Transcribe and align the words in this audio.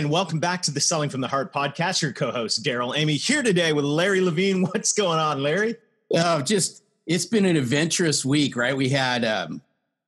And 0.00 0.10
welcome 0.10 0.40
back 0.40 0.62
to 0.62 0.70
the 0.70 0.80
Selling 0.80 1.10
from 1.10 1.20
the 1.20 1.28
Heart 1.28 1.52
podcast. 1.52 2.00
Your 2.00 2.14
co-host 2.14 2.64
Daryl 2.64 2.96
Amy 2.96 3.16
here 3.16 3.42
today 3.42 3.74
with 3.74 3.84
Larry 3.84 4.22
Levine. 4.22 4.62
What's 4.72 4.94
going 4.94 5.18
on, 5.18 5.42
Larry? 5.42 5.76
Uh, 6.16 6.40
just 6.40 6.82
it's 7.06 7.26
been 7.26 7.44
an 7.44 7.54
adventurous 7.54 8.24
week, 8.24 8.56
right? 8.56 8.74
We 8.74 8.88
had 8.88 9.26
um, 9.26 9.60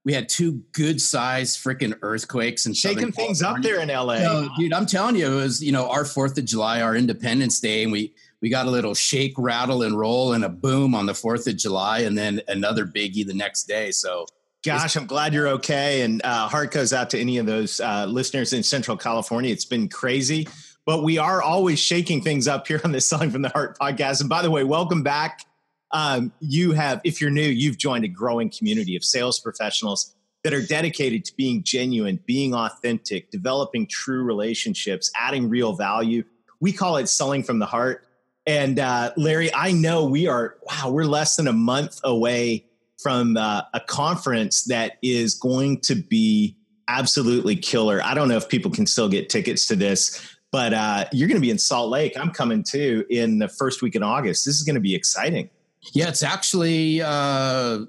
we 0.06 0.14
had 0.14 0.30
two 0.30 0.62
good 0.72 0.98
sized 0.98 1.62
freaking 1.62 1.94
earthquakes 2.00 2.64
and 2.64 2.74
shaking 2.74 3.12
things 3.12 3.42
up 3.42 3.60
there 3.60 3.80
in 3.80 3.88
LA. 3.88 4.48
Dude, 4.56 4.72
I'm 4.72 4.86
telling 4.86 5.14
you, 5.14 5.30
it 5.30 5.34
was 5.34 5.62
you 5.62 5.72
know 5.72 5.90
our 5.90 6.06
Fourth 6.06 6.38
of 6.38 6.46
July, 6.46 6.80
our 6.80 6.96
Independence 6.96 7.60
Day, 7.60 7.82
and 7.82 7.92
we 7.92 8.14
we 8.40 8.48
got 8.48 8.66
a 8.66 8.70
little 8.70 8.94
shake, 8.94 9.34
rattle, 9.36 9.82
and 9.82 9.98
roll, 9.98 10.32
and 10.32 10.42
a 10.42 10.48
boom 10.48 10.94
on 10.94 11.04
the 11.04 11.14
Fourth 11.14 11.46
of 11.46 11.58
July, 11.58 11.98
and 12.00 12.16
then 12.16 12.40
another 12.48 12.86
biggie 12.86 13.26
the 13.26 13.34
next 13.34 13.64
day. 13.64 13.90
So 13.90 14.24
Gosh, 14.64 14.96
I'm 14.96 15.06
glad 15.06 15.34
you're 15.34 15.48
okay. 15.48 16.02
And 16.02 16.20
uh, 16.22 16.46
heart 16.46 16.70
goes 16.70 16.92
out 16.92 17.10
to 17.10 17.18
any 17.18 17.38
of 17.38 17.46
those 17.46 17.80
uh, 17.80 18.06
listeners 18.06 18.52
in 18.52 18.62
Central 18.62 18.96
California. 18.96 19.50
It's 19.50 19.64
been 19.64 19.88
crazy, 19.88 20.46
but 20.86 21.02
we 21.02 21.18
are 21.18 21.42
always 21.42 21.80
shaking 21.80 22.20
things 22.20 22.46
up 22.46 22.68
here 22.68 22.80
on 22.84 22.92
the 22.92 23.00
Selling 23.00 23.30
from 23.32 23.42
the 23.42 23.48
Heart 23.48 23.76
podcast. 23.80 24.20
And 24.20 24.28
by 24.28 24.40
the 24.40 24.52
way, 24.52 24.62
welcome 24.62 25.02
back. 25.02 25.44
Um, 25.90 26.32
you 26.38 26.72
have, 26.72 27.00
if 27.02 27.20
you're 27.20 27.28
new, 27.30 27.42
you've 27.42 27.76
joined 27.76 28.04
a 28.04 28.08
growing 28.08 28.50
community 28.50 28.94
of 28.94 29.02
sales 29.04 29.40
professionals 29.40 30.14
that 30.44 30.54
are 30.54 30.64
dedicated 30.64 31.24
to 31.24 31.36
being 31.36 31.64
genuine, 31.64 32.20
being 32.24 32.54
authentic, 32.54 33.32
developing 33.32 33.88
true 33.88 34.22
relationships, 34.22 35.10
adding 35.16 35.48
real 35.48 35.72
value. 35.72 36.22
We 36.60 36.72
call 36.72 36.98
it 36.98 37.08
selling 37.08 37.42
from 37.42 37.58
the 37.58 37.66
heart. 37.66 38.06
And 38.46 38.78
uh, 38.78 39.12
Larry, 39.16 39.52
I 39.52 39.72
know 39.72 40.04
we 40.04 40.28
are, 40.28 40.54
wow, 40.62 40.90
we're 40.90 41.04
less 41.04 41.34
than 41.34 41.48
a 41.48 41.52
month 41.52 41.98
away 42.04 42.66
from 43.02 43.36
uh, 43.36 43.62
a 43.74 43.80
conference 43.80 44.64
that 44.64 44.98
is 45.02 45.34
going 45.34 45.80
to 45.80 45.94
be 45.94 46.56
absolutely 46.88 47.56
killer. 47.56 48.00
I 48.04 48.14
don't 48.14 48.28
know 48.28 48.36
if 48.36 48.48
people 48.48 48.70
can 48.70 48.86
still 48.86 49.08
get 49.08 49.28
tickets 49.28 49.66
to 49.68 49.76
this, 49.76 50.36
but 50.50 50.74
uh, 50.74 51.06
you're 51.12 51.28
going 51.28 51.40
to 51.40 51.42
be 51.42 51.50
in 51.50 51.58
Salt 51.58 51.90
Lake. 51.90 52.16
I'm 52.18 52.30
coming 52.30 52.62
too 52.62 53.04
in 53.10 53.38
the 53.38 53.48
first 53.48 53.82
week 53.82 53.96
in 53.96 54.02
August. 54.02 54.44
This 54.44 54.56
is 54.56 54.62
going 54.62 54.74
to 54.74 54.80
be 54.80 54.94
exciting. 54.94 55.48
Yeah, 55.92 56.08
it's 56.08 56.22
actually 56.22 57.00
uh, 57.02 57.80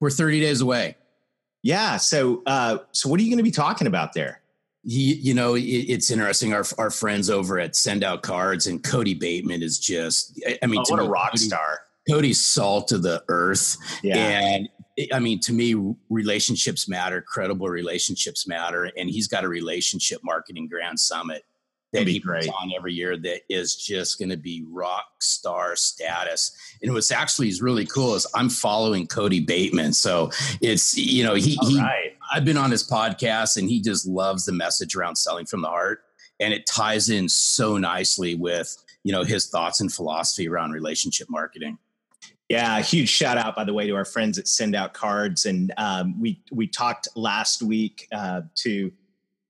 we're 0.00 0.10
30 0.10 0.40
days 0.40 0.60
away. 0.60 0.96
Yeah. 1.62 1.96
So, 1.96 2.42
uh, 2.46 2.78
so 2.92 3.08
what 3.08 3.20
are 3.20 3.22
you 3.22 3.30
going 3.30 3.38
to 3.38 3.44
be 3.44 3.50
talking 3.50 3.86
about 3.86 4.12
there? 4.12 4.40
You, 4.82 5.14
you 5.14 5.34
know, 5.34 5.54
it, 5.54 5.60
it's 5.60 6.10
interesting. 6.10 6.54
Our 6.54 6.64
our 6.78 6.90
friends 6.90 7.28
over 7.28 7.58
at 7.58 7.72
SendOutCards 7.72 8.66
and 8.66 8.82
Cody 8.82 9.14
Bateman 9.14 9.62
is 9.62 9.78
just. 9.78 10.40
I 10.62 10.66
mean, 10.66 10.80
oh, 10.80 10.90
what 10.90 11.00
a 11.00 11.08
rock 11.08 11.32
Cody, 11.32 11.44
star! 11.44 11.80
Cody's 12.10 12.40
salt 12.40 12.92
of 12.92 13.02
the 13.02 13.22
earth. 13.28 13.76
Yeah. 14.02 14.16
And 14.16 14.68
I 15.12 15.18
mean, 15.18 15.40
to 15.40 15.52
me, 15.52 15.94
relationships 16.08 16.88
matter, 16.88 17.22
credible 17.22 17.68
relationships 17.68 18.46
matter. 18.46 18.90
And 18.96 19.08
he's 19.08 19.28
got 19.28 19.44
a 19.44 19.48
relationship 19.48 20.20
marketing 20.22 20.68
grand 20.68 21.00
summit 21.00 21.44
that 21.92 22.06
he 22.06 22.20
puts 22.20 22.46
on 22.46 22.70
every 22.76 22.94
year 22.94 23.16
that 23.16 23.40
is 23.48 23.74
just 23.74 24.18
going 24.18 24.28
to 24.28 24.36
be 24.36 24.64
rock 24.68 25.06
star 25.20 25.74
status. 25.74 26.52
And 26.82 26.92
what's 26.92 27.10
actually 27.10 27.48
is 27.48 27.60
really 27.60 27.84
cool 27.84 28.14
is 28.14 28.26
I'm 28.34 28.48
following 28.48 29.06
Cody 29.06 29.40
Bateman. 29.40 29.92
So 29.92 30.30
it's, 30.60 30.96
you 30.96 31.24
know, 31.24 31.34
he, 31.34 31.58
he 31.62 31.80
right. 31.80 32.16
I've 32.32 32.44
been 32.44 32.56
on 32.56 32.70
his 32.70 32.88
podcast 32.88 33.56
and 33.56 33.68
he 33.68 33.80
just 33.80 34.06
loves 34.06 34.44
the 34.44 34.52
message 34.52 34.94
around 34.94 35.16
selling 35.16 35.46
from 35.46 35.62
the 35.62 35.68
heart. 35.68 36.02
And 36.38 36.54
it 36.54 36.64
ties 36.66 37.10
in 37.10 37.28
so 37.28 37.76
nicely 37.76 38.34
with, 38.34 38.76
you 39.02 39.12
know, 39.12 39.24
his 39.24 39.48
thoughts 39.48 39.80
and 39.80 39.92
philosophy 39.92 40.48
around 40.48 40.70
relationship 40.70 41.28
marketing. 41.28 41.78
Yeah, 42.50 42.82
huge 42.82 43.08
shout 43.08 43.38
out 43.38 43.54
by 43.54 43.62
the 43.62 43.72
way 43.72 43.86
to 43.86 43.94
our 43.94 44.04
friends 44.04 44.36
at 44.36 44.46
SendOutCards, 44.46 45.46
and 45.46 45.72
um, 45.76 46.20
we 46.20 46.42
we 46.50 46.66
talked 46.66 47.06
last 47.14 47.62
week 47.62 48.08
uh, 48.10 48.40
to 48.56 48.90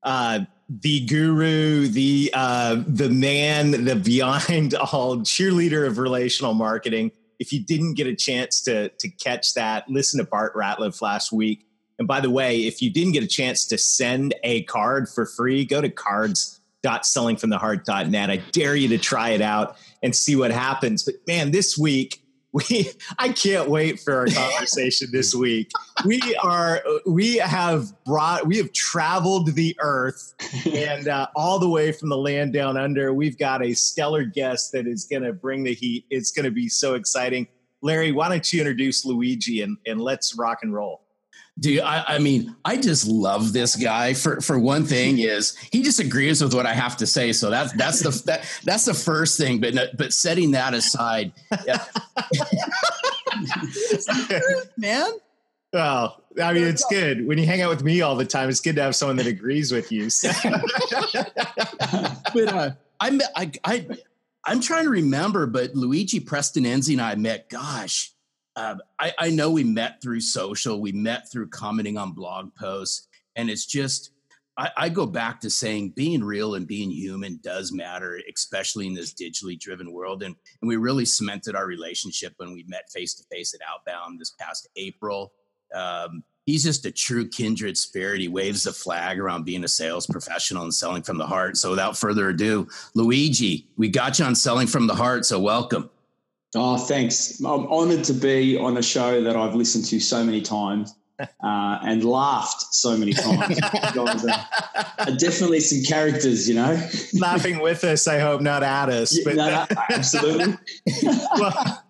uh, 0.02 0.40
the 0.68 1.06
guru, 1.06 1.88
the 1.88 2.30
uh, 2.34 2.82
the 2.86 3.08
man, 3.08 3.86
the 3.86 3.96
beyond 3.96 4.74
all 4.74 5.16
cheerleader 5.20 5.86
of 5.86 5.96
relational 5.96 6.52
marketing. 6.52 7.10
If 7.38 7.54
you 7.54 7.64
didn't 7.64 7.94
get 7.94 8.06
a 8.06 8.14
chance 8.14 8.60
to 8.64 8.90
to 8.90 9.08
catch 9.08 9.54
that, 9.54 9.88
listen 9.88 10.18
to 10.18 10.24
Bart 10.24 10.54
Ratliff 10.54 11.00
last 11.00 11.32
week. 11.32 11.66
And 11.98 12.06
by 12.06 12.20
the 12.20 12.28
way, 12.28 12.66
if 12.66 12.82
you 12.82 12.90
didn't 12.90 13.12
get 13.12 13.22
a 13.22 13.28
chance 13.28 13.64
to 13.68 13.78
send 13.78 14.34
a 14.44 14.64
card 14.64 15.08
for 15.08 15.24
free, 15.24 15.64
go 15.64 15.80
to 15.80 15.88
cards.sellingfromtheheart.net. 15.88 18.30
I 18.30 18.36
dare 18.52 18.76
you 18.76 18.88
to 18.88 18.98
try 18.98 19.30
it 19.30 19.40
out 19.40 19.78
and 20.02 20.14
see 20.14 20.36
what 20.36 20.50
happens. 20.50 21.02
But 21.02 21.14
man, 21.26 21.50
this 21.50 21.78
week 21.78 22.20
we 22.52 22.90
i 23.18 23.28
can't 23.28 23.68
wait 23.68 24.00
for 24.00 24.14
our 24.14 24.26
conversation 24.26 25.08
this 25.12 25.34
week. 25.34 25.70
We 26.04 26.20
are 26.42 26.82
we 27.06 27.36
have 27.36 27.92
brought 28.04 28.46
we 28.46 28.56
have 28.56 28.72
traveled 28.72 29.54
the 29.54 29.76
earth 29.80 30.34
and 30.66 31.08
uh, 31.08 31.28
all 31.36 31.58
the 31.58 31.68
way 31.68 31.92
from 31.92 32.08
the 32.08 32.16
land 32.16 32.52
down 32.52 32.76
under 32.76 33.12
we've 33.14 33.38
got 33.38 33.64
a 33.64 33.74
stellar 33.74 34.24
guest 34.24 34.72
that 34.72 34.86
is 34.86 35.04
going 35.04 35.22
to 35.22 35.32
bring 35.32 35.64
the 35.64 35.74
heat. 35.74 36.06
It's 36.10 36.30
going 36.30 36.44
to 36.44 36.50
be 36.50 36.68
so 36.68 36.94
exciting. 36.94 37.46
Larry 37.82 38.12
why 38.12 38.28
don't 38.28 38.52
you 38.52 38.60
introduce 38.60 39.04
luigi 39.04 39.62
and, 39.62 39.76
and 39.86 40.00
let's 40.00 40.36
rock 40.36 40.58
and 40.62 40.74
roll 40.74 41.02
Dude, 41.60 41.80
I, 41.80 42.04
I, 42.08 42.18
mean, 42.18 42.56
I 42.64 42.78
just 42.78 43.06
love 43.06 43.52
this 43.52 43.76
guy. 43.76 44.14
For 44.14 44.40
for 44.40 44.58
one 44.58 44.84
thing, 44.84 45.18
is 45.18 45.56
he 45.70 45.82
just 45.82 46.00
agrees 46.00 46.42
with 46.42 46.54
what 46.54 46.64
I 46.64 46.72
have 46.72 46.96
to 46.98 47.06
say. 47.06 47.32
So 47.32 47.50
that's 47.50 47.72
that's 47.74 48.00
the 48.00 48.10
that, 48.26 48.50
that's 48.64 48.86
the 48.86 48.94
first 48.94 49.36
thing. 49.36 49.60
But 49.60 49.96
but 49.98 50.14
setting 50.14 50.52
that 50.52 50.72
aside, 50.72 51.32
yeah. 51.66 51.84
man. 54.78 55.10
Well, 55.72 56.24
I 56.42 56.52
mean, 56.52 56.64
it's 56.64 56.84
good 56.86 57.26
when 57.26 57.36
you 57.38 57.46
hang 57.46 57.60
out 57.60 57.70
with 57.70 57.84
me 57.84 58.00
all 58.00 58.16
the 58.16 58.24
time. 58.24 58.48
It's 58.48 58.60
good 58.60 58.76
to 58.76 58.82
have 58.82 58.96
someone 58.96 59.16
that 59.16 59.26
agrees 59.26 59.70
with 59.70 59.92
you. 59.92 60.04
but 62.34 62.54
uh, 62.54 62.70
I'm 63.00 63.20
I, 63.36 63.52
I 63.64 63.86
I'm 64.44 64.60
trying 64.60 64.84
to 64.84 64.90
remember, 64.90 65.46
but 65.46 65.74
Luigi 65.74 66.20
Prestinezi 66.20 66.92
and 66.92 67.02
I 67.02 67.14
met. 67.16 67.50
Gosh, 67.50 68.12
um, 68.56 68.80
I, 68.98 69.12
I 69.18 69.30
know 69.30 69.50
we 69.50 69.64
met 69.64 70.02
through 70.02 70.20
social, 70.20 70.80
we 70.80 70.92
met 70.92 71.30
through 71.30 71.48
commenting 71.48 71.96
on 71.96 72.12
blog 72.12 72.54
posts, 72.54 73.08
and 73.36 73.48
it's 73.48 73.66
just 73.66 74.10
I, 74.60 74.70
I, 74.76 74.88
go 74.90 75.06
back 75.06 75.40
to 75.40 75.48
saying 75.48 75.90
being 75.90 76.22
real 76.22 76.56
and 76.56 76.66
being 76.66 76.90
human 76.90 77.40
does 77.42 77.72
matter, 77.72 78.20
especially 78.34 78.86
in 78.86 78.94
this 78.94 79.14
digitally 79.14 79.58
driven 79.58 79.90
world. 79.90 80.22
And, 80.22 80.34
and 80.60 80.68
we 80.68 80.76
really 80.76 81.06
cemented 81.06 81.54
our 81.54 81.66
relationship 81.66 82.34
when 82.36 82.52
we 82.52 82.64
met 82.68 82.90
face 82.92 83.14
to 83.14 83.24
face 83.32 83.54
at 83.54 83.60
Outbound 83.66 84.20
this 84.20 84.34
past 84.38 84.68
April. 84.76 85.32
Um, 85.74 86.24
he's 86.44 86.64
just 86.64 86.84
a 86.84 86.90
true 86.90 87.26
kindred 87.28 87.78
spirit. 87.78 88.20
He 88.20 88.28
waves 88.28 88.64
the 88.64 88.72
flag 88.72 89.18
around 89.18 89.44
being 89.44 89.64
a 89.64 89.68
sales 89.68 90.06
professional 90.06 90.64
and 90.64 90.74
selling 90.74 91.02
from 91.02 91.16
the 91.16 91.26
heart. 91.26 91.56
So 91.56 91.70
without 91.70 91.96
further 91.96 92.28
ado, 92.28 92.68
Luigi, 92.94 93.68
we 93.78 93.88
got 93.88 94.18
you 94.18 94.26
on 94.26 94.34
selling 94.34 94.66
from 94.66 94.86
the 94.86 94.94
heart. 94.94 95.24
So 95.24 95.38
welcome. 95.38 95.88
Oh, 96.54 96.76
thanks. 96.76 97.40
I'm 97.40 97.66
honoured 97.66 98.04
to 98.04 98.12
be 98.12 98.58
on 98.58 98.76
a 98.76 98.82
show 98.82 99.22
that 99.22 99.36
I've 99.36 99.54
listened 99.54 99.84
to 99.86 100.00
so 100.00 100.24
many 100.24 100.42
times 100.42 100.94
uh, 101.20 101.78
and 101.82 102.02
laughed 102.04 102.74
so 102.74 102.96
many 102.96 103.12
times. 103.12 103.60
guys 103.94 104.24
are, 104.24 104.46
are, 104.98 105.16
definitely 105.16 105.60
some 105.60 105.82
characters, 105.84 106.48
you 106.48 106.56
know. 106.56 106.88
Laughing 107.14 107.60
with 107.60 107.84
us, 107.84 108.08
I 108.08 108.18
hope, 108.18 108.40
not 108.40 108.62
at 108.62 108.88
us. 108.88 109.16
Yeah, 109.16 109.22
but 109.24 109.34
no, 109.36 109.66
absolutely. 109.90 110.56
well, 111.36 111.84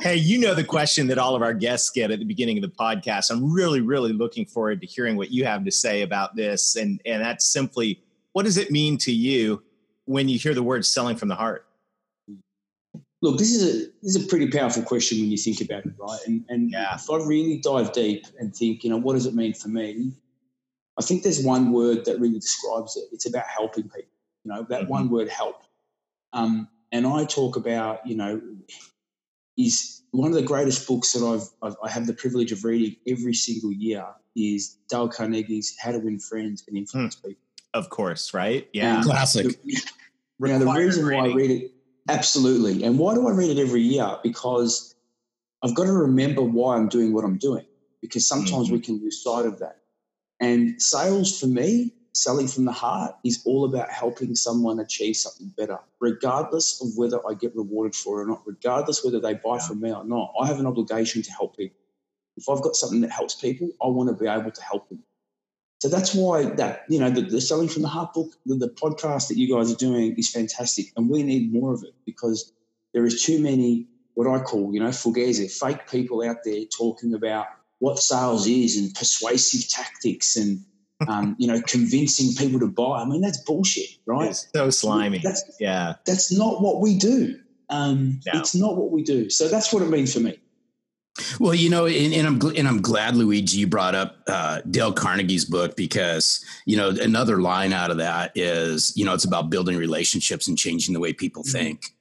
hey, 0.00 0.16
you 0.16 0.40
know 0.40 0.54
the 0.54 0.64
question 0.64 1.06
that 1.06 1.18
all 1.18 1.36
of 1.36 1.42
our 1.42 1.54
guests 1.54 1.90
get 1.90 2.10
at 2.10 2.18
the 2.18 2.24
beginning 2.24 2.58
of 2.58 2.62
the 2.62 2.76
podcast. 2.76 3.30
I'm 3.30 3.52
really, 3.52 3.80
really 3.80 4.12
looking 4.12 4.44
forward 4.44 4.80
to 4.80 4.86
hearing 4.86 5.16
what 5.16 5.30
you 5.30 5.44
have 5.44 5.64
to 5.64 5.70
say 5.70 6.02
about 6.02 6.34
this, 6.34 6.74
and 6.74 7.00
and 7.06 7.22
that's 7.22 7.44
simply, 7.44 8.02
what 8.32 8.44
does 8.44 8.56
it 8.56 8.72
mean 8.72 8.98
to 8.98 9.12
you 9.12 9.62
when 10.06 10.28
you 10.28 10.36
hear 10.36 10.54
the 10.54 10.64
word 10.64 10.84
selling 10.84 11.16
from 11.16 11.28
the 11.28 11.36
heart? 11.36 11.66
Look, 13.22 13.38
this 13.38 13.50
is 13.54 13.62
a 13.62 13.88
this 14.02 14.16
is 14.16 14.24
a 14.24 14.28
pretty 14.28 14.50
powerful 14.50 14.82
question 14.82 15.20
when 15.20 15.30
you 15.30 15.36
think 15.36 15.60
about 15.60 15.84
it, 15.84 15.92
right? 15.98 16.20
And 16.26 16.44
and 16.48 16.70
yeah. 16.70 16.94
if 16.94 17.10
I 17.10 17.16
really 17.16 17.58
dive 17.58 17.92
deep 17.92 18.26
and 18.38 18.54
think, 18.54 18.82
you 18.82 18.90
know, 18.90 18.96
what 18.96 19.14
does 19.14 19.26
it 19.26 19.34
mean 19.34 19.54
for 19.54 19.68
me? 19.68 20.12
I 20.98 21.02
think 21.02 21.22
there's 21.22 21.42
one 21.42 21.72
word 21.72 22.04
that 22.06 22.18
really 22.18 22.38
describes 22.38 22.96
it. 22.96 23.04
It's 23.12 23.26
about 23.26 23.46
helping 23.46 23.84
people. 23.84 24.02
You 24.44 24.52
know, 24.52 24.66
that 24.70 24.82
mm-hmm. 24.82 24.90
one 24.90 25.10
word, 25.10 25.28
help. 25.28 25.62
Um, 26.32 26.68
and 26.92 27.06
I 27.06 27.24
talk 27.24 27.56
about, 27.56 28.06
you 28.06 28.16
know, 28.16 28.40
is 29.56 30.02
one 30.12 30.28
of 30.28 30.34
the 30.34 30.42
greatest 30.42 30.86
books 30.88 31.12
that 31.12 31.24
I've, 31.24 31.48
I've 31.62 31.76
I 31.82 31.90
have 31.90 32.06
the 32.06 32.14
privilege 32.14 32.52
of 32.52 32.64
reading 32.64 32.96
every 33.06 33.34
single 33.34 33.72
year 33.72 34.06
is 34.36 34.76
Dale 34.88 35.08
Carnegie's 35.08 35.76
How 35.78 35.92
to 35.92 35.98
Win 35.98 36.18
Friends 36.18 36.64
and 36.66 36.76
Influence 36.76 37.16
mm. 37.16 37.28
People. 37.28 37.42
Of 37.74 37.90
course, 37.90 38.34
right? 38.34 38.68
Yeah, 38.72 39.02
classic. 39.02 39.56
Now, 40.40 40.58
the 40.58 40.66
reason 40.66 41.04
why 41.04 41.28
I 41.28 41.34
read 41.34 41.50
it, 41.50 41.72
absolutely. 42.08 42.84
And 42.84 42.98
why 42.98 43.14
do 43.14 43.28
I 43.28 43.32
read 43.32 43.56
it 43.56 43.60
every 43.60 43.82
year? 43.82 44.16
Because 44.22 44.94
I've 45.62 45.74
got 45.74 45.84
to 45.84 45.92
remember 45.92 46.42
why 46.42 46.76
I'm 46.76 46.88
doing 46.88 47.12
what 47.12 47.24
I'm 47.24 47.38
doing, 47.38 47.66
because 48.00 48.26
sometimes 48.26 48.66
mm-hmm. 48.66 48.74
we 48.74 48.80
can 48.80 49.00
lose 49.00 49.22
sight 49.22 49.46
of 49.46 49.58
that. 49.58 49.78
And 50.40 50.80
sales 50.80 51.38
for 51.38 51.46
me, 51.46 51.92
selling 52.14 52.48
from 52.48 52.64
the 52.64 52.72
heart, 52.72 53.14
is 53.24 53.42
all 53.44 53.66
about 53.66 53.90
helping 53.90 54.34
someone 54.34 54.80
achieve 54.80 55.16
something 55.16 55.52
better, 55.56 55.78
regardless 56.00 56.80
of 56.82 56.88
whether 56.96 57.20
I 57.28 57.34
get 57.34 57.54
rewarded 57.54 57.94
for 57.94 58.20
it 58.20 58.24
or 58.24 58.26
not, 58.26 58.42
regardless 58.46 59.04
whether 59.04 59.20
they 59.20 59.34
buy 59.34 59.56
yeah. 59.56 59.66
from 59.66 59.80
me 59.80 59.92
or 59.92 60.04
not. 60.04 60.32
I 60.40 60.46
have 60.46 60.60
an 60.60 60.66
obligation 60.66 61.22
to 61.22 61.30
help 61.32 61.56
people. 61.56 61.76
If 62.36 62.48
I've 62.48 62.62
got 62.62 62.74
something 62.74 63.02
that 63.02 63.10
helps 63.10 63.34
people, 63.34 63.70
I 63.82 63.88
want 63.88 64.08
to 64.08 64.14
be 64.14 64.28
able 64.28 64.50
to 64.50 64.62
help 64.62 64.88
them. 64.88 65.02
So 65.80 65.88
that's 65.88 66.14
why 66.14 66.44
that 66.44 66.84
you 66.88 67.00
know 67.00 67.10
the, 67.10 67.22
the 67.22 67.40
selling 67.40 67.68
from 67.68 67.82
the 67.82 67.88
heart 67.88 68.12
book, 68.12 68.32
the, 68.44 68.54
the, 68.54 68.68
podcast 68.68 69.28
that 69.28 69.38
you 69.38 69.54
guys 69.54 69.72
are 69.72 69.76
doing 69.76 70.14
is 70.16 70.30
fantastic, 70.30 70.92
and 70.96 71.08
we 71.08 71.22
need 71.22 71.52
more 71.52 71.72
of 71.72 71.82
it 71.82 71.94
because 72.04 72.52
there 72.92 73.06
is 73.06 73.22
too 73.22 73.40
many 73.40 73.86
what 74.14 74.28
I 74.28 74.42
call 74.42 74.74
you 74.74 74.80
know 74.80 74.90
fugazi, 74.90 75.50
fake 75.50 75.90
people 75.90 76.22
out 76.22 76.36
there 76.44 76.64
talking 76.66 77.14
about 77.14 77.46
what 77.78 77.98
sales 77.98 78.46
is 78.46 78.76
and 78.76 78.94
persuasive 78.94 79.70
tactics 79.70 80.36
and 80.36 80.62
um, 81.08 81.34
you 81.38 81.46
know 81.46 81.62
convincing 81.62 82.34
people 82.36 82.60
to 82.60 82.68
buy. 82.68 83.00
I 83.00 83.06
mean 83.06 83.22
that's 83.22 83.38
bullshit, 83.38 83.88
right? 84.04 84.30
It's 84.30 84.48
so 84.54 84.68
slimy. 84.68 85.18
That's, 85.18 85.42
yeah, 85.58 85.94
that's 86.04 86.30
not 86.30 86.60
what 86.60 86.82
we 86.82 86.98
do. 86.98 87.40
Um, 87.70 88.20
no. 88.26 88.38
It's 88.38 88.54
not 88.54 88.76
what 88.76 88.90
we 88.90 89.02
do. 89.02 89.30
So 89.30 89.48
that's 89.48 89.72
what 89.72 89.82
it 89.82 89.88
means 89.88 90.12
for 90.12 90.20
me. 90.20 90.39
Well, 91.38 91.54
you 91.54 91.70
know, 91.70 91.86
and, 91.86 92.12
and, 92.12 92.26
I'm 92.26 92.56
and 92.56 92.68
I'm 92.68 92.82
glad 92.82 93.16
Luigi 93.16 93.58
you 93.58 93.66
brought 93.66 93.94
up 93.94 94.16
uh, 94.26 94.60
Dale 94.70 94.92
Carnegie's 94.92 95.44
book 95.44 95.76
because 95.76 96.44
you 96.66 96.76
know 96.76 96.90
another 96.90 97.40
line 97.40 97.72
out 97.72 97.90
of 97.90 97.98
that 97.98 98.32
is 98.34 98.96
you 98.96 99.04
know 99.04 99.14
it's 99.14 99.24
about 99.24 99.50
building 99.50 99.76
relationships 99.76 100.48
and 100.48 100.58
changing 100.58 100.94
the 100.94 101.00
way 101.00 101.12
people 101.12 101.42
mm-hmm. 101.42 101.52
think, 101.52 101.94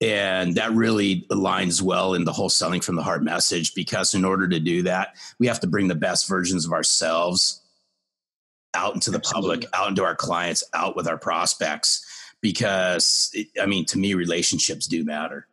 and 0.00 0.54
that 0.54 0.72
really 0.72 1.26
aligns 1.30 1.82
well 1.82 2.14
in 2.14 2.24
the 2.24 2.32
whole 2.32 2.48
selling 2.48 2.80
from 2.80 2.96
the 2.96 3.02
heart 3.02 3.22
message 3.22 3.74
because 3.74 4.14
in 4.14 4.24
order 4.24 4.48
to 4.48 4.60
do 4.60 4.82
that, 4.82 5.16
we 5.38 5.46
have 5.46 5.60
to 5.60 5.66
bring 5.66 5.88
the 5.88 5.94
best 5.94 6.28
versions 6.28 6.64
of 6.66 6.72
ourselves 6.72 7.62
out 8.74 8.94
into 8.94 9.10
the 9.10 9.18
Absolutely. 9.18 9.50
public, 9.50 9.68
out 9.74 9.88
into 9.88 10.04
our 10.04 10.14
clients, 10.14 10.62
out 10.74 10.94
with 10.94 11.08
our 11.08 11.18
prospects 11.18 12.04
because 12.40 13.30
it, 13.34 13.48
I 13.60 13.66
mean, 13.66 13.84
to 13.86 13.98
me, 13.98 14.14
relationships 14.14 14.86
do 14.86 15.04
matter. 15.04 15.48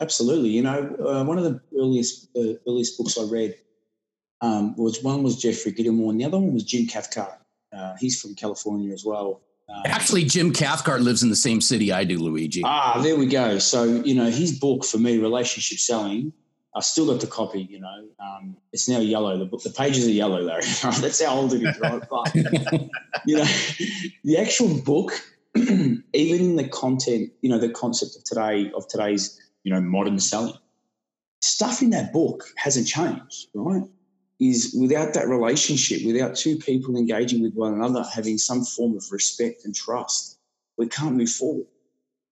Absolutely. 0.00 0.50
You 0.50 0.62
know, 0.62 0.96
uh, 1.04 1.24
one 1.24 1.38
of 1.38 1.44
the 1.44 1.60
earliest 1.76 2.28
uh, 2.36 2.54
earliest 2.66 2.96
books 2.98 3.18
I 3.18 3.24
read 3.24 3.56
um, 4.40 4.76
was 4.76 5.02
one 5.02 5.22
was 5.22 5.40
Jeffrey 5.40 5.72
Gitomer, 5.72 6.10
and 6.10 6.20
the 6.20 6.24
other 6.24 6.38
one 6.38 6.54
was 6.54 6.62
Jim 6.62 6.86
Cathcart. 6.86 7.40
Uh, 7.76 7.94
he's 7.98 8.20
from 8.20 8.34
California 8.34 8.92
as 8.92 9.04
well. 9.04 9.40
Um, 9.68 9.82
Actually, 9.84 10.24
Jim 10.24 10.52
Cathcart 10.52 11.02
lives 11.02 11.22
in 11.22 11.28
the 11.28 11.36
same 11.36 11.60
city 11.60 11.92
I 11.92 12.04
do, 12.04 12.18
Luigi. 12.18 12.62
Ah, 12.64 13.00
there 13.02 13.16
we 13.16 13.26
go. 13.26 13.58
So 13.58 13.84
you 13.84 14.14
know, 14.14 14.30
his 14.30 14.58
book 14.58 14.84
for 14.84 14.98
me, 14.98 15.18
relationship 15.18 15.78
selling. 15.78 16.32
I 16.76 16.80
still 16.80 17.06
got 17.06 17.20
the 17.20 17.26
copy. 17.26 17.62
You 17.62 17.80
know, 17.80 18.04
um, 18.20 18.56
it's 18.72 18.88
now 18.88 19.00
yellow. 19.00 19.36
The 19.36 19.46
book, 19.46 19.62
the 19.62 19.70
pages 19.70 20.06
are 20.06 20.10
yellow, 20.10 20.40
Larry. 20.40 20.62
That's 20.82 21.22
how 21.22 21.34
old 21.34 21.52
it 21.52 21.62
is, 21.62 21.78
right? 21.80 22.02
But 22.08 22.34
you 23.26 23.36
know, 23.36 23.46
the 24.22 24.38
actual 24.38 24.80
book, 24.82 25.12
even 25.56 26.04
in 26.12 26.56
the 26.56 26.68
content, 26.68 27.32
you 27.42 27.50
know, 27.50 27.58
the 27.58 27.70
concept 27.70 28.16
of 28.16 28.24
today 28.24 28.70
of 28.76 28.86
today's 28.86 29.40
you 29.68 29.74
know, 29.74 29.82
modern 29.82 30.18
selling. 30.18 30.54
Stuff 31.42 31.82
in 31.82 31.90
that 31.90 32.10
book 32.10 32.46
hasn't 32.56 32.86
changed, 32.86 33.48
right? 33.52 33.82
Is 34.40 34.74
without 34.80 35.12
that 35.12 35.28
relationship, 35.28 36.06
without 36.06 36.36
two 36.36 36.56
people 36.56 36.96
engaging 36.96 37.42
with 37.42 37.52
one 37.52 37.74
another, 37.74 38.02
having 38.14 38.38
some 38.38 38.64
form 38.64 38.96
of 38.96 39.04
respect 39.12 39.66
and 39.66 39.74
trust, 39.74 40.38
we 40.78 40.88
can't 40.88 41.16
move 41.16 41.28
forward. 41.28 41.66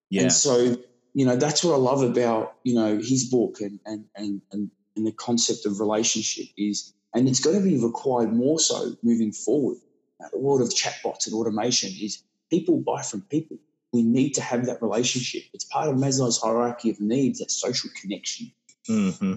Yeah. 0.08 0.22
And 0.22 0.32
so, 0.32 0.78
you 1.12 1.26
know, 1.26 1.36
that's 1.36 1.62
what 1.62 1.74
I 1.74 1.76
love 1.76 2.02
about, 2.02 2.54
you 2.62 2.74
know, 2.74 2.96
his 2.96 3.28
book 3.28 3.60
and 3.60 3.80
and 3.84 4.06
and 4.16 4.40
and, 4.52 4.70
and 4.96 5.06
the 5.06 5.12
concept 5.12 5.66
of 5.66 5.78
relationship 5.78 6.46
is, 6.56 6.94
and 7.12 7.28
it's 7.28 7.40
going 7.40 7.58
to 7.58 7.62
be 7.62 7.76
required 7.76 8.32
more 8.32 8.58
so 8.58 8.96
moving 9.02 9.32
forward. 9.32 9.76
Now, 10.20 10.28
the 10.32 10.38
world 10.38 10.62
of 10.62 10.68
chatbots 10.68 11.26
and 11.26 11.34
automation 11.34 11.90
is 12.00 12.22
people 12.48 12.78
buy 12.78 13.02
from 13.02 13.20
people 13.20 13.58
we 13.96 14.02
need 14.02 14.34
to 14.34 14.42
have 14.42 14.66
that 14.66 14.82
relationship. 14.82 15.42
It's 15.54 15.64
part 15.64 15.88
of 15.88 15.96
Maslow's 15.96 16.38
hierarchy 16.38 16.90
of 16.90 17.00
needs, 17.00 17.38
that 17.38 17.50
social 17.50 17.88
connection. 17.98 18.52
Mm-hmm. 18.86 19.36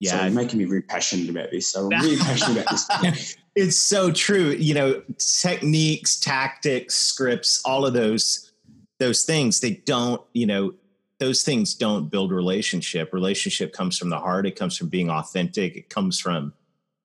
Yeah, 0.00 0.28
so 0.28 0.30
making 0.30 0.58
me 0.58 0.64
really 0.64 0.80
passionate 0.80 1.28
about 1.28 1.50
this. 1.50 1.70
So 1.70 1.90
I'm 1.92 2.00
really 2.02 2.16
passionate 2.16 2.62
about 2.62 2.70
this. 3.02 3.36
it's 3.54 3.76
so 3.76 4.10
true. 4.10 4.50
You 4.50 4.74
know, 4.74 5.02
techniques, 5.18 6.18
tactics, 6.18 6.94
scripts, 6.94 7.60
all 7.66 7.84
of 7.84 7.92
those 7.92 8.52
those 8.98 9.24
things. 9.24 9.60
They 9.60 9.82
don't. 9.84 10.22
You 10.32 10.46
know, 10.46 10.74
those 11.18 11.44
things 11.44 11.74
don't 11.74 12.10
build 12.10 12.32
relationship. 12.32 13.12
Relationship 13.12 13.74
comes 13.74 13.98
from 13.98 14.08
the 14.08 14.18
heart. 14.18 14.46
It 14.46 14.56
comes 14.56 14.76
from 14.76 14.88
being 14.88 15.10
authentic. 15.10 15.76
It 15.76 15.90
comes 15.90 16.18
from 16.18 16.54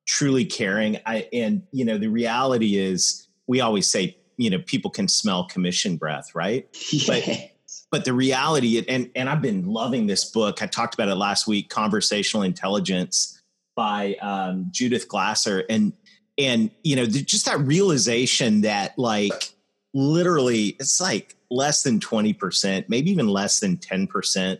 truly 0.06 0.46
caring. 0.46 0.98
I 1.04 1.28
and 1.34 1.62
you 1.70 1.84
know 1.84 1.98
the 1.98 2.08
reality 2.08 2.76
is 2.76 3.28
we 3.46 3.60
always 3.60 3.86
say 3.86 4.16
you 4.36 4.50
know 4.50 4.58
people 4.58 4.90
can 4.90 5.08
smell 5.08 5.46
commission 5.46 5.96
breath 5.96 6.34
right? 6.34 6.68
Yes. 6.92 7.06
but 7.06 7.48
but 7.90 8.04
the 8.04 8.12
reality 8.12 8.84
and 8.86 9.10
and 9.14 9.30
i've 9.30 9.40
been 9.40 9.64
loving 9.66 10.06
this 10.06 10.24
book. 10.26 10.62
I 10.62 10.66
talked 10.66 10.94
about 10.94 11.08
it 11.08 11.14
last 11.14 11.46
week 11.46 11.70
conversational 11.70 12.42
intelligence 12.42 13.40
by 13.74 14.14
um, 14.16 14.66
judith 14.70 15.08
Glaser, 15.08 15.64
and 15.70 15.92
and 16.38 16.70
you 16.82 16.96
know 16.96 17.06
just 17.06 17.46
that 17.46 17.58
realization 17.60 18.62
that 18.62 18.98
like 18.98 19.54
literally 19.94 20.76
it's 20.80 21.00
like 21.00 21.36
less 21.50 21.82
than 21.82 22.00
20% 22.00 22.88
maybe 22.88 23.10
even 23.10 23.28
less 23.28 23.60
than 23.60 23.76
10% 23.76 24.58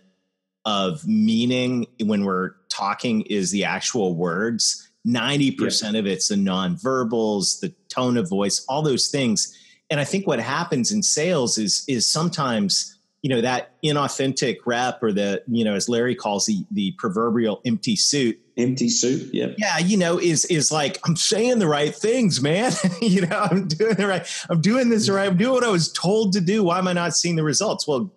of 0.67 1.07
meaning 1.07 1.87
when 2.05 2.25
we're 2.25 2.51
talking 2.69 3.23
is 3.23 3.51
the 3.51 3.65
actual 3.65 4.15
words. 4.15 4.91
90% 5.07 5.93
yeah. 5.93 5.99
of 5.99 6.07
it's 6.07 6.29
the 6.29 6.37
nonverbals 6.37 7.59
the 7.59 7.71
tone 7.89 8.17
of 8.17 8.29
voice 8.29 8.65
all 8.69 8.83
those 8.83 9.09
things 9.09 9.59
and 9.93 10.01
I 10.01 10.05
think 10.05 10.27
what 10.27 10.41
happens 10.41 10.91
in 10.91 11.03
sales 11.03 11.59
is 11.59 11.85
is 11.87 12.09
sometimes 12.09 12.99
you 13.21 13.29
know 13.29 13.43
that 13.43 13.75
inauthentic 13.85 14.57
rep 14.65 15.03
or 15.03 15.13
the 15.13 15.43
you 15.47 15.67
know 15.67 15.75
as 15.75 15.87
Larry 15.87 16.15
calls 16.15 16.47
the 16.47 16.65
the 16.71 16.93
proverbial 16.93 17.61
empty 17.67 17.95
suit. 17.95 18.41
Empty 18.57 18.89
suit 18.89 19.29
yeah. 19.35 19.49
Yeah 19.59 19.79
you 19.79 19.99
know 19.99 20.19
is 20.19 20.47
is 20.47 20.73
like 20.73 20.99
i'm 21.05 21.17
saying 21.17 21.59
the 21.59 21.67
right 21.67 21.95
things 21.95 22.41
man. 22.41 22.73
You 23.03 23.27
know 23.27 23.47
i'm 23.51 23.69
doing 23.69 23.95
the 23.95 24.07
right 24.07 24.27
i'm 24.49 24.63
doing 24.63 24.89
this 24.89 25.11
right. 25.11 25.29
I'm 25.29 25.37
doing 25.37 25.53
what 25.53 25.65
i 25.65 25.69
was 25.69 25.93
told 25.93 26.33
to 26.33 26.41
do. 26.41 26.65
Why 26.65 26.79
am 26.79 26.89
i 26.89 26.95
not 26.95 27.15
seeing 27.15 27.37
the 27.37 27.45
results? 27.45 27.87
Well 27.87 28.11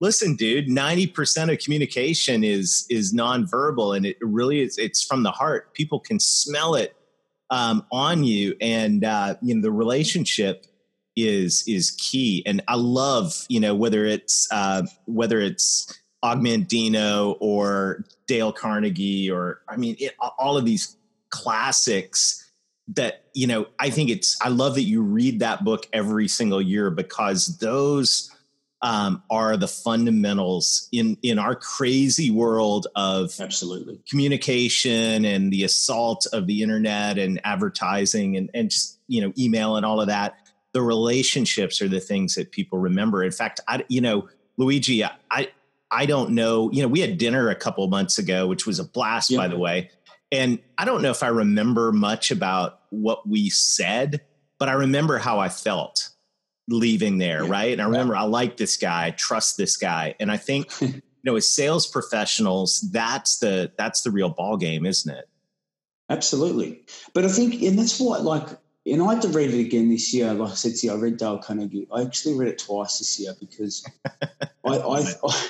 listen 0.00 0.34
dude 0.34 0.66
90% 0.66 1.52
of 1.52 1.58
communication 1.60 2.42
is 2.42 2.84
is 2.90 3.14
nonverbal 3.14 3.96
and 3.96 4.04
it 4.04 4.16
really 4.20 4.60
is 4.60 4.76
it's 4.76 5.04
from 5.04 5.22
the 5.22 5.30
heart. 5.30 5.72
People 5.72 6.00
can 6.00 6.18
smell 6.18 6.74
it 6.74 6.96
um, 7.50 7.86
on 7.92 8.24
you 8.24 8.56
and 8.60 9.04
uh, 9.04 9.36
you 9.40 9.54
know 9.54 9.62
the 9.62 9.70
relationship 9.70 10.66
is 11.16 11.64
is 11.66 11.90
key. 11.92 12.42
And 12.46 12.62
I 12.68 12.76
love, 12.76 13.44
you 13.48 13.60
know, 13.60 13.74
whether 13.74 14.04
it's 14.04 14.48
uh, 14.50 14.82
whether 15.06 15.40
it's 15.40 15.92
Og 16.22 16.38
Mandino 16.38 17.36
or 17.40 18.04
Dale 18.26 18.52
Carnegie 18.52 19.30
or 19.30 19.62
I 19.68 19.76
mean, 19.76 19.96
it, 19.98 20.14
all 20.38 20.56
of 20.56 20.64
these 20.64 20.96
classics 21.30 22.50
that 22.88 23.24
you 23.34 23.46
know. 23.46 23.66
I 23.78 23.90
think 23.90 24.10
it's. 24.10 24.36
I 24.40 24.48
love 24.48 24.74
that 24.74 24.82
you 24.82 25.02
read 25.02 25.40
that 25.40 25.64
book 25.64 25.86
every 25.92 26.28
single 26.28 26.60
year 26.60 26.90
because 26.90 27.58
those 27.58 28.30
um, 28.82 29.22
are 29.30 29.56
the 29.56 29.68
fundamentals 29.68 30.88
in 30.92 31.16
in 31.22 31.38
our 31.38 31.54
crazy 31.54 32.30
world 32.30 32.88
of 32.96 33.32
absolutely 33.40 34.00
communication 34.08 35.24
and 35.24 35.52
the 35.52 35.62
assault 35.62 36.26
of 36.32 36.46
the 36.46 36.62
internet 36.62 37.16
and 37.16 37.40
advertising 37.44 38.36
and 38.36 38.50
and 38.54 38.70
just 38.70 38.98
you 39.06 39.20
know 39.20 39.32
email 39.38 39.76
and 39.76 39.86
all 39.86 40.00
of 40.00 40.08
that 40.08 40.34
the 40.72 40.82
relationships 40.82 41.82
are 41.82 41.88
the 41.88 42.00
things 42.00 42.34
that 42.34 42.50
people 42.50 42.78
remember. 42.78 43.22
In 43.22 43.32
fact, 43.32 43.60
I, 43.68 43.84
you 43.88 44.00
know, 44.00 44.28
Luigi, 44.56 45.04
I, 45.04 45.48
I 45.90 46.06
don't 46.06 46.30
know, 46.30 46.70
you 46.72 46.82
know, 46.82 46.88
we 46.88 47.00
had 47.00 47.18
dinner 47.18 47.50
a 47.50 47.54
couple 47.54 47.86
months 47.88 48.18
ago, 48.18 48.46
which 48.46 48.66
was 48.66 48.78
a 48.78 48.84
blast, 48.84 49.30
yeah. 49.30 49.38
by 49.38 49.48
the 49.48 49.58
way. 49.58 49.90
And 50.30 50.58
I 50.78 50.86
don't 50.86 51.02
know 51.02 51.10
if 51.10 51.22
I 51.22 51.28
remember 51.28 51.92
much 51.92 52.30
about 52.30 52.80
what 52.88 53.28
we 53.28 53.50
said, 53.50 54.22
but 54.58 54.70
I 54.70 54.72
remember 54.72 55.18
how 55.18 55.38
I 55.38 55.50
felt 55.50 56.08
leaving 56.68 57.18
there. 57.18 57.44
Yeah. 57.44 57.50
Right. 57.50 57.72
And 57.72 57.82
I 57.82 57.84
remember 57.84 58.16
I 58.16 58.22
like 58.22 58.56
this 58.56 58.78
guy, 58.78 59.10
trust 59.10 59.58
this 59.58 59.76
guy. 59.76 60.14
And 60.18 60.30
I 60.30 60.38
think, 60.38 60.70
you 60.80 61.02
know, 61.24 61.36
as 61.36 61.50
sales 61.50 61.86
professionals, 61.86 62.80
that's 62.92 63.38
the, 63.38 63.72
that's 63.76 64.00
the 64.02 64.10
real 64.10 64.30
ball 64.30 64.56
game, 64.56 64.86
isn't 64.86 65.14
it? 65.14 65.28
Absolutely. 66.08 66.82
But 67.12 67.24
I 67.24 67.28
think, 67.28 67.60
and 67.62 67.78
that's 67.78 68.00
what, 68.00 68.22
like, 68.22 68.48
and 68.84 69.02
I 69.02 69.14
had 69.14 69.22
to 69.22 69.28
read 69.28 69.54
it 69.54 69.60
again 69.60 69.90
this 69.90 70.12
year. 70.12 70.34
Like 70.34 70.52
I 70.52 70.54
said 70.54 70.74
to 70.74 70.86
you, 70.86 70.92
I 70.92 70.96
read 70.96 71.16
Dale 71.16 71.38
Carnegie. 71.38 71.86
I 71.92 72.02
actually 72.02 72.34
read 72.34 72.48
it 72.48 72.58
twice 72.58 72.98
this 72.98 73.18
year 73.20 73.32
because 73.38 73.84
I, 74.22 74.76
I, 74.76 75.04
I, 75.24 75.48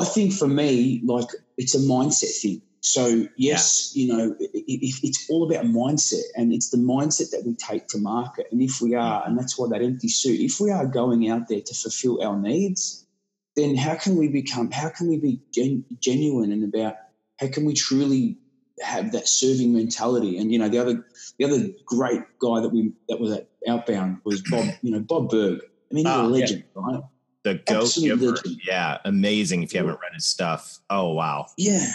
I 0.00 0.04
think 0.04 0.34
for 0.34 0.48
me, 0.48 1.00
like 1.04 1.28
it's 1.56 1.74
a 1.74 1.78
mindset 1.78 2.40
thing. 2.40 2.62
So 2.80 3.26
yes, 3.36 3.92
yeah. 3.94 4.04
you 4.04 4.12
know, 4.12 4.36
it, 4.40 4.50
it, 4.52 4.94
it's 5.02 5.30
all 5.30 5.48
about 5.48 5.64
mindset, 5.64 6.24
and 6.36 6.52
it's 6.52 6.70
the 6.70 6.78
mindset 6.78 7.30
that 7.30 7.44
we 7.46 7.54
take 7.54 7.86
to 7.88 7.98
market. 7.98 8.48
And 8.50 8.60
if 8.60 8.80
we 8.82 8.94
are, 8.96 9.20
mm-hmm. 9.20 9.30
and 9.30 9.38
that's 9.38 9.56
why 9.56 9.68
that 9.70 9.82
empty 9.82 10.08
suit, 10.08 10.40
if 10.40 10.60
we 10.60 10.70
are 10.70 10.84
going 10.84 11.30
out 11.30 11.48
there 11.48 11.60
to 11.60 11.74
fulfill 11.74 12.22
our 12.22 12.36
needs, 12.36 13.06
then 13.54 13.76
how 13.76 13.94
can 13.94 14.16
we 14.16 14.28
become? 14.28 14.70
How 14.72 14.88
can 14.88 15.08
we 15.08 15.18
be 15.18 15.40
gen, 15.54 15.84
genuine 16.00 16.50
and 16.50 16.64
about? 16.64 16.96
How 17.38 17.48
can 17.48 17.64
we 17.64 17.74
truly 17.74 18.38
have 18.82 19.12
that 19.12 19.28
serving 19.28 19.72
mentality? 19.72 20.38
And 20.38 20.52
you 20.52 20.58
know, 20.58 20.68
the 20.68 20.78
other 20.78 21.04
the 21.38 21.44
other 21.44 21.68
great 21.86 22.22
guy 22.38 22.60
that 22.60 22.70
we 22.70 22.92
that 23.08 23.20
was 23.20 23.32
at 23.32 23.48
Outbound 23.68 24.18
was 24.24 24.42
Bob. 24.42 24.66
You 24.82 24.92
know, 24.92 25.00
Bob 25.00 25.30
Burg. 25.30 25.60
I 25.90 25.94
mean, 25.94 26.06
he's 26.06 26.14
oh, 26.14 26.26
a 26.26 26.28
legend, 26.28 26.64
yeah. 26.74 26.82
right? 26.82 27.02
The 27.44 27.54
Go-Giver. 27.66 28.36
Yeah, 28.64 28.98
amazing. 29.04 29.62
If 29.62 29.74
you 29.74 29.78
haven't 29.78 30.00
read 30.00 30.14
his 30.14 30.24
stuff, 30.24 30.78
oh 30.90 31.12
wow. 31.12 31.46
Yeah, 31.56 31.86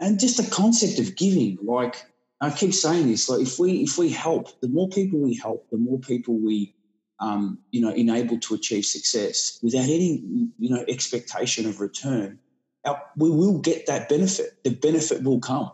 and 0.00 0.18
just 0.18 0.38
the 0.38 0.50
concept 0.50 0.98
of 0.98 1.14
giving 1.14 1.58
like 1.62 2.04
i 2.40 2.50
keep 2.50 2.74
saying 2.74 3.06
this 3.06 3.28
like 3.28 3.40
if 3.40 3.58
we 3.58 3.82
if 3.82 3.98
we 3.98 4.08
help 4.08 4.60
the 4.60 4.68
more 4.68 4.88
people 4.88 5.20
we 5.20 5.36
help 5.36 5.68
the 5.70 5.76
more 5.76 5.98
people 5.98 6.34
we 6.34 6.74
um, 7.20 7.58
you 7.70 7.82
know 7.82 7.90
enable 7.90 8.38
to 8.38 8.54
achieve 8.54 8.86
success 8.86 9.58
without 9.62 9.84
any 9.84 10.22
you 10.58 10.70
know 10.70 10.82
expectation 10.88 11.66
of 11.66 11.78
return 11.78 12.38
our, 12.86 13.02
we 13.14 13.28
will 13.28 13.58
get 13.58 13.86
that 13.86 14.08
benefit 14.08 14.62
the 14.64 14.70
benefit 14.70 15.22
will 15.22 15.38
come 15.38 15.70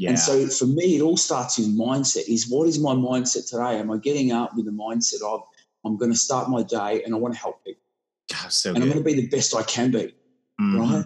yeah. 0.00 0.10
and 0.10 0.18
so 0.18 0.46
for 0.46 0.66
me 0.66 0.96
it 0.96 1.02
all 1.02 1.16
starts 1.16 1.58
in 1.58 1.76
mindset 1.76 2.28
is 2.28 2.48
what 2.48 2.66
is 2.68 2.78
my 2.78 2.94
mindset 2.94 3.48
today 3.48 3.78
am 3.78 3.90
i 3.90 3.96
getting 3.98 4.32
up 4.32 4.54
with 4.56 4.64
the 4.64 4.72
mindset 4.72 5.22
of 5.22 5.42
i'm 5.84 5.96
going 5.96 6.10
to 6.10 6.16
start 6.16 6.48
my 6.48 6.62
day 6.62 7.02
and 7.04 7.14
i 7.14 7.18
want 7.18 7.34
to 7.34 7.40
help 7.40 7.64
people 7.64 7.82
God, 8.32 8.52
so 8.52 8.70
and 8.70 8.78
good. 8.78 8.82
i'm 8.82 8.88
going 8.90 9.04
to 9.04 9.04
be 9.04 9.20
the 9.20 9.28
best 9.28 9.54
i 9.54 9.62
can 9.62 9.90
be 9.90 10.14
mm-hmm. 10.60 10.80
right 10.80 11.04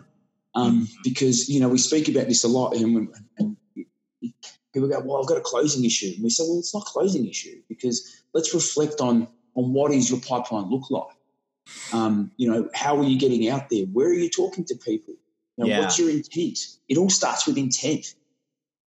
um, 0.54 0.82
mm-hmm. 0.82 0.84
because 1.02 1.48
you 1.48 1.60
know 1.60 1.68
we 1.68 1.78
speak 1.78 2.08
about 2.08 2.28
this 2.28 2.44
a 2.44 2.48
lot, 2.48 2.74
and, 2.74 3.08
and, 3.38 3.56
people 4.72 4.88
go, 4.88 5.00
"Well, 5.00 5.20
I've 5.20 5.28
got 5.28 5.38
a 5.38 5.42
closing 5.42 5.84
issue," 5.84 6.12
and 6.14 6.22
we 6.22 6.30
say, 6.30 6.44
"Well, 6.46 6.58
it's 6.58 6.74
not 6.74 6.84
a 6.84 6.90
closing 6.90 7.26
issue 7.26 7.60
because 7.68 8.22
let's 8.32 8.54
reflect 8.54 9.00
on 9.00 9.28
on 9.56 9.72
what 9.72 9.92
is 9.92 10.10
your 10.10 10.20
pipeline 10.20 10.70
look 10.70 10.90
like. 10.90 11.16
Um, 11.92 12.30
you 12.36 12.50
know, 12.50 12.68
how 12.74 12.96
are 12.98 13.04
you 13.04 13.18
getting 13.18 13.48
out 13.48 13.68
there? 13.70 13.84
Where 13.86 14.08
are 14.08 14.14
you 14.14 14.28
talking 14.28 14.64
to 14.66 14.74
people? 14.76 15.14
You 15.56 15.64
know, 15.64 15.66
yeah. 15.66 15.80
What's 15.80 15.98
your 15.98 16.10
intent? 16.10 16.58
It 16.88 16.98
all 16.98 17.10
starts 17.10 17.46
with 17.46 17.58
intent." 17.58 18.14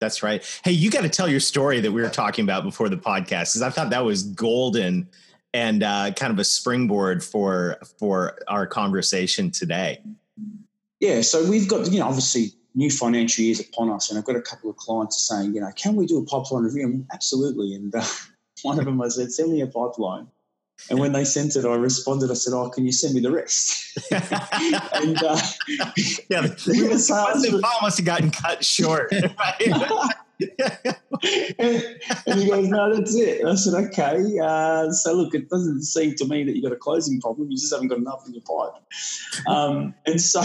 That's 0.04 0.22
right. 0.22 0.44
Hey, 0.64 0.72
you 0.72 0.92
got 0.92 1.02
to 1.02 1.10
tell 1.10 1.28
your 1.28 1.40
story 1.40 1.80
that 1.80 1.92
we 1.92 2.02
were 2.02 2.10
talking 2.10 2.44
about 2.44 2.64
before 2.64 2.90
the 2.90 2.98
podcast 2.98 3.54
because 3.54 3.62
I 3.62 3.70
thought 3.70 3.90
that 3.90 4.06
was 4.06 4.24
golden 4.24 5.10
and 5.54 5.84
uh, 5.84 6.12
kind 6.16 6.34
of 6.34 6.40
a 6.40 6.44
springboard 6.44 7.24
for 7.24 7.78
for 8.00 8.38
our 8.48 8.68
conversation 8.68 9.52
today 9.52 10.02
yeah, 11.04 11.20
so 11.20 11.50
we've 11.50 11.68
got, 11.68 11.92
you 11.92 12.00
know, 12.00 12.08
obviously 12.08 12.54
new 12.76 12.90
financial 12.90 13.44
years 13.44 13.60
upon 13.60 13.90
us, 13.90 14.10
and 14.10 14.18
I've 14.18 14.24
got 14.24 14.38
a 14.38 14.42
couple 14.42 14.70
of 14.70 14.78
clients 14.78 15.22
saying, 15.28 15.54
you 15.54 15.60
know, 15.60 15.70
can 15.76 15.98
we 15.98 16.06
do 16.06 16.18
a 16.18 16.24
pipeline 16.24 16.64
review? 16.64 17.06
Absolutely. 17.12 17.76
And 17.76 17.94
uh, 17.94 18.06
one 18.62 18.80
of 18.80 18.86
them 18.86 19.02
I 19.02 19.10
said, 19.10 19.30
send 19.34 19.52
me 19.52 19.60
a 19.60 19.68
pipeline. 19.68 20.28
And 20.90 21.00
when 21.00 21.14
they 21.14 21.24
sent 21.24 21.56
it, 21.56 21.66
I 21.66 21.76
responded. 21.76 22.30
I 22.30 22.34
said, 22.34 22.54
"Oh, 22.54 22.70
can 22.70 22.86
you 22.86 22.92
send 22.92 23.14
me 23.14 23.22
the 23.22 23.32
rest?" 23.32 23.98
and 24.12 25.24
uh, 25.24 25.40
yeah, 26.30 26.42
the, 26.42 26.50
the 26.66 27.62
file 27.62 27.82
must 27.82 27.98
have 27.98 28.06
gotten 28.06 28.32
cut 28.32 28.64
short. 28.64 29.12
Right? 30.40 31.56
and, 31.60 31.84
and, 32.26 32.42
he 32.42 32.50
goes, 32.50 32.68
"No, 32.68 32.94
that's 32.94 33.16
it." 33.16 33.42
And 33.42 33.50
I 33.50 33.56
said, 33.56 33.76
"Okay." 33.86 34.40
Uh, 34.44 34.92
so 34.92 35.14
look, 35.14 35.34
it 35.36 35.48
doesn't 35.48 35.84
seem 35.84 36.16
to 36.16 36.26
me 36.26 36.44
that 36.44 36.54
you've 36.56 36.64
got 36.64 36.74
a 36.74 36.78
closing 36.78 37.22
problem. 37.22 37.50
You 37.50 37.56
just 37.56 37.72
haven't 37.72 37.88
got 37.88 38.00
enough 38.00 38.24
in 38.28 38.34
your 38.34 38.42
pipe. 38.42 38.82
Um, 39.48 39.94
and 40.06 40.20
so, 40.20 40.42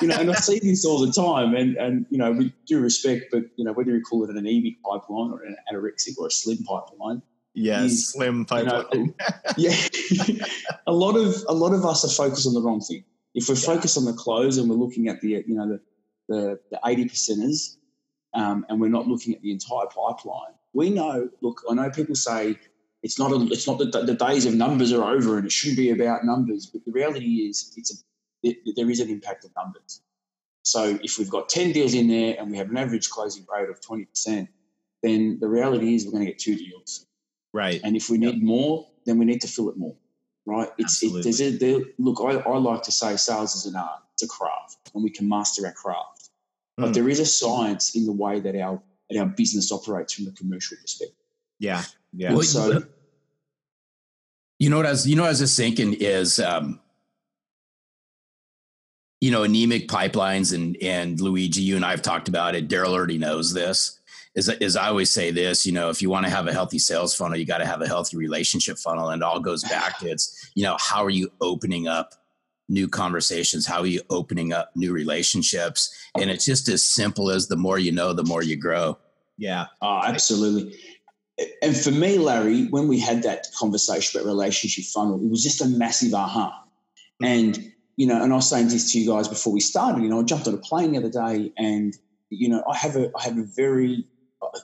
you 0.00 0.08
know, 0.08 0.16
and 0.16 0.30
I 0.30 0.34
see 0.34 0.60
this 0.60 0.84
all 0.84 1.04
the 1.04 1.12
time. 1.12 1.54
And 1.54 1.76
and 1.76 2.06
you 2.10 2.16
know, 2.16 2.32
with 2.32 2.52
due 2.64 2.80
respect, 2.80 3.26
but 3.32 3.42
you 3.56 3.64
know, 3.64 3.72
whether 3.72 3.90
you 3.90 4.00
call 4.00 4.24
it 4.24 4.30
an 4.30 4.46
EV 4.46 4.80
pipeline 4.82 5.32
or 5.32 5.42
an 5.42 5.56
anorexic 5.70 6.16
or 6.16 6.28
a 6.28 6.30
slim 6.30 6.58
pipeline, 6.62 7.20
Yes, 7.54 7.84
is, 7.84 8.12
slim 8.12 8.44
pipeline. 8.44 8.84
You 8.92 9.04
know, 9.06 9.14
yeah, 9.56 9.76
a 10.86 10.92
lot 10.92 11.16
of 11.16 11.34
a 11.48 11.54
lot 11.54 11.72
of 11.72 11.84
us 11.84 12.04
are 12.04 12.24
focused 12.24 12.46
on 12.46 12.54
the 12.54 12.62
wrong 12.62 12.80
thing. 12.80 13.04
If 13.34 13.48
we're 13.48 13.56
yeah. 13.56 13.74
focused 13.74 13.96
on 13.96 14.04
the 14.04 14.12
close 14.12 14.58
and 14.58 14.68
we're 14.68 14.76
looking 14.76 15.08
at 15.08 15.20
the 15.20 15.44
you 15.46 15.54
know 15.54 15.68
the 15.68 15.80
the, 16.28 16.60
the 16.70 16.80
eighty 16.86 17.06
percenters, 17.06 17.76
um, 18.34 18.64
and 18.68 18.80
we're 18.80 18.88
not 18.88 19.06
looking 19.06 19.34
at 19.34 19.42
the 19.42 19.50
entire 19.50 19.86
pipeline. 19.86 20.52
We 20.72 20.90
know. 20.90 21.28
Look, 21.40 21.62
I 21.68 21.74
know 21.74 21.90
people 21.90 22.14
say 22.14 22.56
it's 23.02 23.18
not. 23.18 23.32
A, 23.32 23.46
it's 23.50 23.66
not 23.66 23.78
that 23.78 23.92
the 23.92 24.14
days 24.14 24.46
of 24.46 24.54
numbers 24.54 24.92
are 24.92 25.04
over, 25.04 25.36
and 25.36 25.46
it 25.46 25.52
shouldn't 25.52 25.78
be 25.78 25.90
about 25.90 26.24
numbers. 26.24 26.66
But 26.66 26.84
the 26.84 26.92
reality 26.92 27.48
is, 27.48 27.72
it's 27.76 27.92
a, 27.92 28.48
it, 28.48 28.58
there 28.76 28.90
is 28.90 29.00
an 29.00 29.08
impact 29.08 29.44
of 29.44 29.50
numbers. 29.56 30.02
So 30.62 30.98
if 31.02 31.18
we've 31.18 31.30
got 31.30 31.48
ten 31.48 31.72
deals 31.72 31.94
in 31.94 32.08
there 32.08 32.36
and 32.38 32.50
we 32.50 32.58
have 32.58 32.70
an 32.70 32.76
average 32.76 33.08
closing 33.08 33.46
rate 33.52 33.68
of 33.68 33.80
twenty 33.80 34.04
percent, 34.04 34.48
then 35.02 35.38
the 35.40 35.48
reality 35.48 35.94
is 35.94 36.04
we're 36.04 36.12
going 36.12 36.26
to 36.26 36.30
get 36.30 36.38
two 36.38 36.56
deals. 36.56 37.06
Right. 37.52 37.80
And 37.82 37.96
if 37.96 38.10
we 38.10 38.18
need 38.18 38.34
yep. 38.34 38.42
more, 38.42 38.86
then 39.06 39.18
we 39.18 39.24
need 39.24 39.40
to 39.40 39.48
fill 39.48 39.70
it 39.70 39.76
more. 39.76 39.94
Right. 40.46 40.68
It's 40.78 41.02
it, 41.02 41.22
there's 41.22 41.40
a, 41.40 41.50
there, 41.50 41.80
look. 41.98 42.20
I, 42.20 42.40
I 42.48 42.56
like 42.56 42.82
to 42.84 42.92
say 42.92 43.16
sales 43.16 43.54
is 43.54 43.66
an 43.66 43.76
art. 43.76 44.00
It's 44.14 44.22
a 44.22 44.28
craft, 44.28 44.90
and 44.94 45.04
we 45.04 45.10
can 45.10 45.28
master 45.28 45.66
our 45.66 45.72
craft. 45.72 46.30
But 46.76 46.90
mm. 46.90 46.94
there 46.94 47.08
is 47.08 47.20
a 47.20 47.26
science 47.26 47.94
in 47.94 48.06
the 48.06 48.12
way 48.12 48.40
that 48.40 48.56
our 48.56 48.80
that 49.10 49.18
our 49.18 49.26
business 49.26 49.70
operates 49.70 50.14
from 50.14 50.26
a 50.26 50.32
commercial 50.32 50.76
perspective. 50.80 51.16
Yeah, 51.58 51.82
yeah. 52.14 52.32
Well, 52.32 52.42
so, 52.42 52.82
you 54.58 54.70
know 54.70 54.78
what 54.78 54.86
I 54.86 54.90
was, 54.90 55.06
you 55.06 55.16
know, 55.16 55.22
what 55.22 55.28
I 55.28 55.32
was 55.32 55.40
just 55.40 55.56
thinking 55.56 55.94
is, 55.94 56.38
um, 56.38 56.80
you 59.20 59.30
know, 59.30 59.42
anemic 59.42 59.88
pipelines 59.88 60.54
and 60.54 60.76
and 60.82 61.20
Luigi, 61.20 61.60
you 61.62 61.76
and 61.76 61.84
I 61.84 61.90
have 61.90 62.02
talked 62.02 62.28
about 62.28 62.54
it. 62.54 62.68
Daryl 62.68 62.94
already 62.94 63.18
knows 63.18 63.52
this. 63.52 64.00
Is 64.34 64.48
is 64.48 64.76
I 64.76 64.88
always 64.88 65.10
say 65.10 65.30
this, 65.30 65.66
you 65.66 65.72
know, 65.72 65.88
if 65.90 66.02
you 66.02 66.10
want 66.10 66.26
to 66.26 66.30
have 66.30 66.46
a 66.46 66.52
healthy 66.52 66.78
sales 66.78 67.14
funnel, 67.14 67.38
you 67.38 67.44
got 67.44 67.58
to 67.58 67.66
have 67.66 67.80
a 67.82 67.86
healthy 67.86 68.16
relationship 68.16 68.78
funnel, 68.78 69.08
and 69.08 69.22
it 69.22 69.24
all 69.24 69.40
goes 69.40 69.64
back 69.64 69.98
to 69.98 70.08
it's, 70.08 70.50
you 70.54 70.64
know, 70.64 70.76
how 70.78 71.04
are 71.04 71.10
you 71.10 71.30
opening 71.40 71.88
up 71.88 72.14
new 72.68 72.88
conversations? 72.88 73.66
How 73.66 73.80
are 73.80 73.86
you 73.86 74.02
opening 74.10 74.52
up 74.52 74.70
new 74.74 74.92
relationships? 74.92 75.94
And 76.16 76.30
it's 76.30 76.44
just 76.44 76.68
as 76.68 76.84
simple 76.84 77.30
as 77.30 77.48
the 77.48 77.56
more 77.56 77.78
you 77.78 77.92
know 77.92 78.12
the 78.12 78.24
more 78.24 78.42
you 78.42 78.56
grow. 78.56 78.98
Yeah. 79.38 79.66
Oh, 79.80 80.02
absolutely. 80.04 80.76
And 81.62 81.76
for 81.76 81.92
me 81.92 82.18
larry 82.18 82.66
when 82.66 82.88
we 82.88 82.98
had 82.98 83.22
that 83.22 83.46
conversation 83.56 84.20
about 84.20 84.28
relationship 84.28 84.84
funnel 84.86 85.22
it 85.22 85.30
was 85.30 85.42
just 85.42 85.62
a 85.62 85.66
massive 85.66 86.12
aha. 86.12 86.64
And 87.22 87.72
you 87.98 88.06
know 88.06 88.22
and 88.22 88.32
i 88.32 88.36
was 88.36 88.48
saying 88.48 88.68
this 88.68 88.92
to 88.92 89.00
you 89.00 89.10
guys 89.10 89.28
before 89.28 89.52
we 89.52 89.60
started 89.60 90.02
you 90.02 90.08
know 90.08 90.20
i 90.20 90.22
jumped 90.22 90.48
on 90.48 90.54
a 90.54 90.58
plane 90.58 90.92
the 90.92 90.98
other 90.98 91.10
day 91.10 91.52
and 91.58 91.94
you 92.30 92.48
know 92.48 92.62
i 92.70 92.76
have 92.76 92.96
a 92.96 93.10
i 93.18 93.24
have 93.24 93.36
a 93.36 93.42
very 93.42 94.06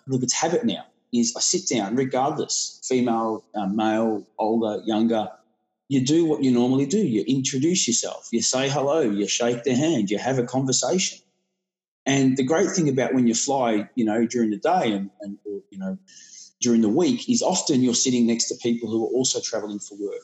look 0.07 0.23
it's 0.23 0.33
habit 0.33 0.65
now 0.65 0.85
is 1.13 1.35
i 1.37 1.41
sit 1.41 1.69
down 1.69 1.97
regardless 1.97 2.81
female 2.89 3.45
uh, 3.55 3.67
male 3.67 4.25
older 4.39 4.83
younger 4.85 5.29
you 5.89 6.05
do 6.05 6.25
what 6.25 6.43
you 6.43 6.51
normally 6.51 6.87
do. 6.87 6.99
You 6.99 7.25
introduce 7.27 7.87
yourself, 7.87 8.29
you 8.33 8.43
say 8.43 8.69
hello, 8.69 9.01
you 9.01 9.29
shake 9.29 9.65
their 9.65 9.77
hand, 9.77 10.11
you 10.11 10.19
have 10.19 10.39
a 10.39 10.45
conversation. 10.45 11.19
And 12.07 12.37
the 12.37 12.43
great 12.43 12.71
thing 12.71 12.89
about 12.89 13.15
when 13.15 13.27
you 13.27 13.35
fly, 13.35 13.89
you 13.95 14.05
know, 14.05 14.27
during 14.27 14.51
the 14.51 14.59
day 14.59 14.93
and, 14.93 15.11
and 15.21 15.39
or, 15.45 15.61
you 15.71 15.79
know, 15.79 15.99
during 16.61 16.81
the 16.81 16.89
week 16.89 17.29
is 17.29 17.43
often 17.43 17.83
you're 17.83 17.95
sitting 17.95 18.27
next 18.27 18.49
to 18.49 18.55
people 18.57 18.91
who 18.91 19.05
are 19.05 19.11
also 19.11 19.41
traveling 19.41 19.79
for 19.79 19.97
work. 19.97 20.23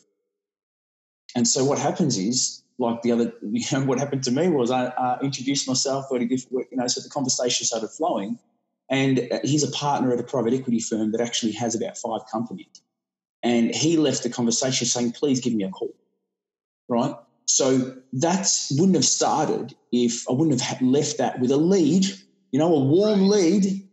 And 1.34 1.46
so 1.46 1.64
what 1.64 1.78
happens 1.78 2.18
is, 2.18 2.62
like 2.78 3.02
the 3.02 3.12
other, 3.12 3.32
you 3.42 3.64
know, 3.72 3.84
what 3.84 3.98
happened 3.98 4.24
to 4.24 4.30
me 4.30 4.48
was 4.48 4.70
I 4.70 5.18
introduced 5.22 5.68
myself, 5.68 6.08
got 6.10 6.20
a 6.20 6.24
gift, 6.24 6.50
you 6.50 6.66
know, 6.72 6.86
so 6.86 7.00
the 7.00 7.10
conversation 7.10 7.66
started 7.66 7.88
flowing. 7.88 8.38
And 8.90 9.28
uh, 9.30 9.38
he's 9.44 9.62
a 9.62 9.70
partner 9.70 10.12
at 10.12 10.18
a 10.18 10.24
private 10.24 10.52
equity 10.52 10.80
firm 10.80 11.12
that 11.12 11.20
actually 11.20 11.52
has 11.52 11.74
about 11.74 11.96
five 11.96 12.22
companies. 12.30 12.82
And 13.42 13.74
he 13.74 13.96
left 13.96 14.24
the 14.24 14.30
conversation 14.30 14.86
saying, 14.86 15.12
please 15.12 15.40
give 15.40 15.54
me 15.54 15.64
a 15.64 15.70
call. 15.70 15.94
Right. 16.88 17.14
So 17.46 17.96
that 18.14 18.48
wouldn't 18.72 18.96
have 18.96 19.04
started 19.04 19.74
if 19.92 20.28
I 20.28 20.32
wouldn't 20.32 20.60
have 20.60 20.82
left 20.82 21.18
that 21.18 21.40
with 21.40 21.50
a 21.50 21.56
lead, 21.56 22.04
you 22.50 22.58
know, 22.58 22.74
a 22.74 22.84
warm 22.84 23.28
lead. 23.28 23.88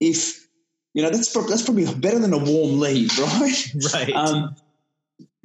If, 0.00 0.46
you 0.94 1.02
know, 1.02 1.10
that's, 1.10 1.32
that's 1.32 1.62
probably 1.62 1.92
better 1.94 2.18
than 2.18 2.32
a 2.32 2.38
warm 2.38 2.78
lead, 2.78 3.16
right? 3.18 3.74
Right. 3.92 4.12
Um, 4.12 4.56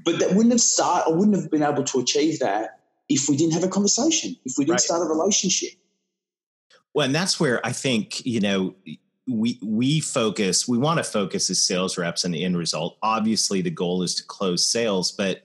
but 0.05 0.19
that 0.19 0.29
wouldn't 0.33 0.53
have 0.53 0.61
started, 0.61 1.11
I 1.11 1.15
wouldn't 1.15 1.35
have 1.35 1.51
been 1.51 1.63
able 1.63 1.83
to 1.83 1.99
achieve 1.99 2.39
that 2.39 2.79
if 3.09 3.27
we 3.27 3.35
didn't 3.35 3.53
have 3.53 3.63
a 3.63 3.67
conversation, 3.67 4.35
if 4.45 4.53
we 4.57 4.65
didn't 4.65 4.75
right. 4.75 4.81
start 4.81 5.01
a 5.01 5.09
relationship. 5.09 5.71
Well, 6.93 7.05
and 7.05 7.15
that's 7.15 7.39
where 7.39 7.65
I 7.65 7.71
think, 7.71 8.25
you 8.25 8.41
know, 8.41 8.75
we 9.27 9.59
we 9.63 9.99
focus 9.99 10.67
we 10.67 10.77
want 10.77 10.97
to 10.97 11.03
focus 11.03 11.49
as 11.49 11.63
sales 11.63 11.97
reps 11.97 12.25
on 12.25 12.31
the 12.31 12.43
end 12.43 12.57
result. 12.57 12.97
Obviously 13.01 13.61
the 13.61 13.69
goal 13.69 14.03
is 14.03 14.15
to 14.15 14.23
close 14.25 14.65
sales 14.65 15.11
but 15.11 15.43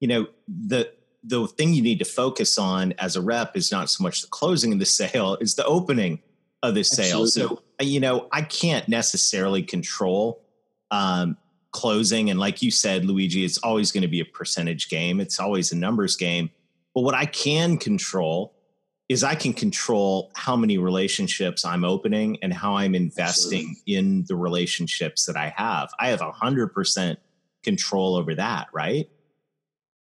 you 0.00 0.08
know 0.08 0.26
the 0.46 0.90
the 1.24 1.46
thing 1.48 1.74
you 1.74 1.82
need 1.82 1.98
to 1.98 2.04
focus 2.04 2.58
on 2.58 2.92
as 2.98 3.16
a 3.16 3.20
rep 3.20 3.56
is 3.56 3.72
not 3.72 3.90
so 3.90 4.02
much 4.02 4.22
the 4.22 4.28
closing 4.28 4.72
of 4.72 4.78
the 4.78 4.86
sale 5.00 5.36
is 5.40 5.54
the 5.54 5.64
opening 5.64 6.20
of 6.62 6.74
the 6.74 6.82
sale. 6.82 7.22
Absolutely. 7.22 7.56
so 7.56 7.86
you 7.86 8.00
know 8.00 8.28
i 8.32 8.42
can't 8.42 8.88
necessarily 8.88 9.62
control 9.62 10.44
um, 10.90 11.36
closing. 11.70 12.30
And 12.30 12.40
like 12.40 12.62
you 12.62 12.70
said 12.70 13.04
luigi 13.04 13.44
it's 13.44 13.58
always 13.58 13.92
going 13.92 14.02
to 14.02 14.08
be 14.08 14.20
a 14.20 14.24
percentage 14.24 14.88
game. 14.88 15.20
It's 15.20 15.38
always 15.38 15.70
a 15.72 15.76
numbers 15.76 16.16
game. 16.16 16.50
But 16.94 17.02
what 17.02 17.14
i 17.14 17.26
can 17.26 17.76
control 17.76 18.54
is 19.08 19.24
I 19.24 19.34
can 19.34 19.54
control 19.54 20.30
how 20.34 20.54
many 20.54 20.76
relationships 20.76 21.64
I'm 21.64 21.84
opening 21.84 22.38
and 22.42 22.52
how 22.52 22.76
I'm 22.76 22.94
investing 22.94 23.70
Absolutely. 23.70 23.94
in 23.94 24.24
the 24.28 24.36
relationships 24.36 25.24
that 25.26 25.36
I 25.36 25.54
have. 25.56 25.90
I 25.98 26.08
have 26.08 26.20
a 26.20 26.30
hundred 26.30 26.74
percent 26.74 27.18
control 27.62 28.16
over 28.16 28.34
that, 28.34 28.68
right? 28.72 29.08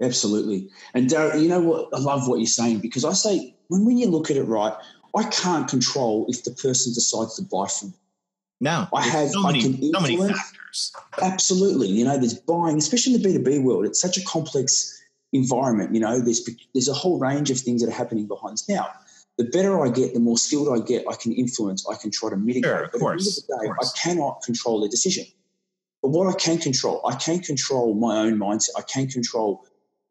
Absolutely. 0.01 0.69
And 0.93 1.09
Darren, 1.09 1.41
you 1.41 1.49
know 1.49 1.61
what? 1.61 1.89
I 1.93 1.99
love 1.99 2.27
what 2.27 2.37
you're 2.37 2.47
saying 2.47 2.79
because 2.79 3.05
I 3.05 3.13
say 3.13 3.55
when, 3.67 3.85
when 3.85 3.97
you 3.97 4.07
look 4.07 4.29
at 4.29 4.37
it 4.37 4.43
right, 4.43 4.73
I 5.15 5.23
can't 5.23 5.67
control 5.67 6.25
if 6.29 6.43
the 6.43 6.51
person 6.51 6.93
decides 6.93 7.35
to 7.35 7.43
buy 7.43 7.67
from 7.67 7.89
me. 7.89 7.95
No, 8.59 8.87
I 8.93 9.07
have 9.07 9.29
so 9.29 9.41
many, 9.41 9.61
so 9.91 9.99
many 9.99 10.17
factors. 10.17 10.93
Absolutely. 11.19 11.87
You 11.87 12.05
know, 12.05 12.17
there's 12.17 12.35
buying, 12.35 12.77
especially 12.77 13.15
in 13.15 13.21
the 13.21 13.27
B2B 13.27 13.63
world. 13.63 13.85
It's 13.85 13.99
such 13.99 14.17
a 14.17 14.23
complex 14.23 15.00
environment. 15.33 15.93
You 15.93 16.01
know, 16.01 16.19
there's 16.19 16.47
there's 16.73 16.89
a 16.89 16.93
whole 16.93 17.19
range 17.19 17.49
of 17.51 17.59
things 17.59 17.81
that 17.81 17.89
are 17.89 17.95
happening 17.95 18.27
behind 18.27 18.53
us. 18.53 18.67
Now, 18.67 18.89
the 19.37 19.45
better 19.45 19.83
I 19.83 19.89
get, 19.89 20.13
the 20.13 20.19
more 20.19 20.37
skilled 20.37 20.69
I 20.69 20.83
get, 20.85 21.05
I 21.09 21.15
can 21.15 21.31
influence, 21.31 21.85
I 21.89 21.95
can 21.95 22.11
try 22.11 22.29
to 22.29 22.37
mitigate. 22.37 22.65
Sure, 22.65 22.83
of 22.83 22.91
course, 22.91 23.37
at 23.39 23.47
the 23.47 23.53
end 23.53 23.61
of 23.61 23.67
the 23.67 23.67
day, 23.67 23.73
course. 23.73 23.93
I 23.95 23.99
cannot 23.99 24.41
control 24.43 24.81
the 24.81 24.89
decision. 24.89 25.25
But 26.01 26.09
what 26.09 26.27
I 26.27 26.37
can 26.37 26.57
control, 26.57 27.01
I 27.05 27.15
can 27.15 27.39
control 27.39 27.93
my 27.93 28.17
own 28.17 28.37
mindset. 28.37 28.69
I 28.77 28.81
can 28.81 29.07
control 29.07 29.65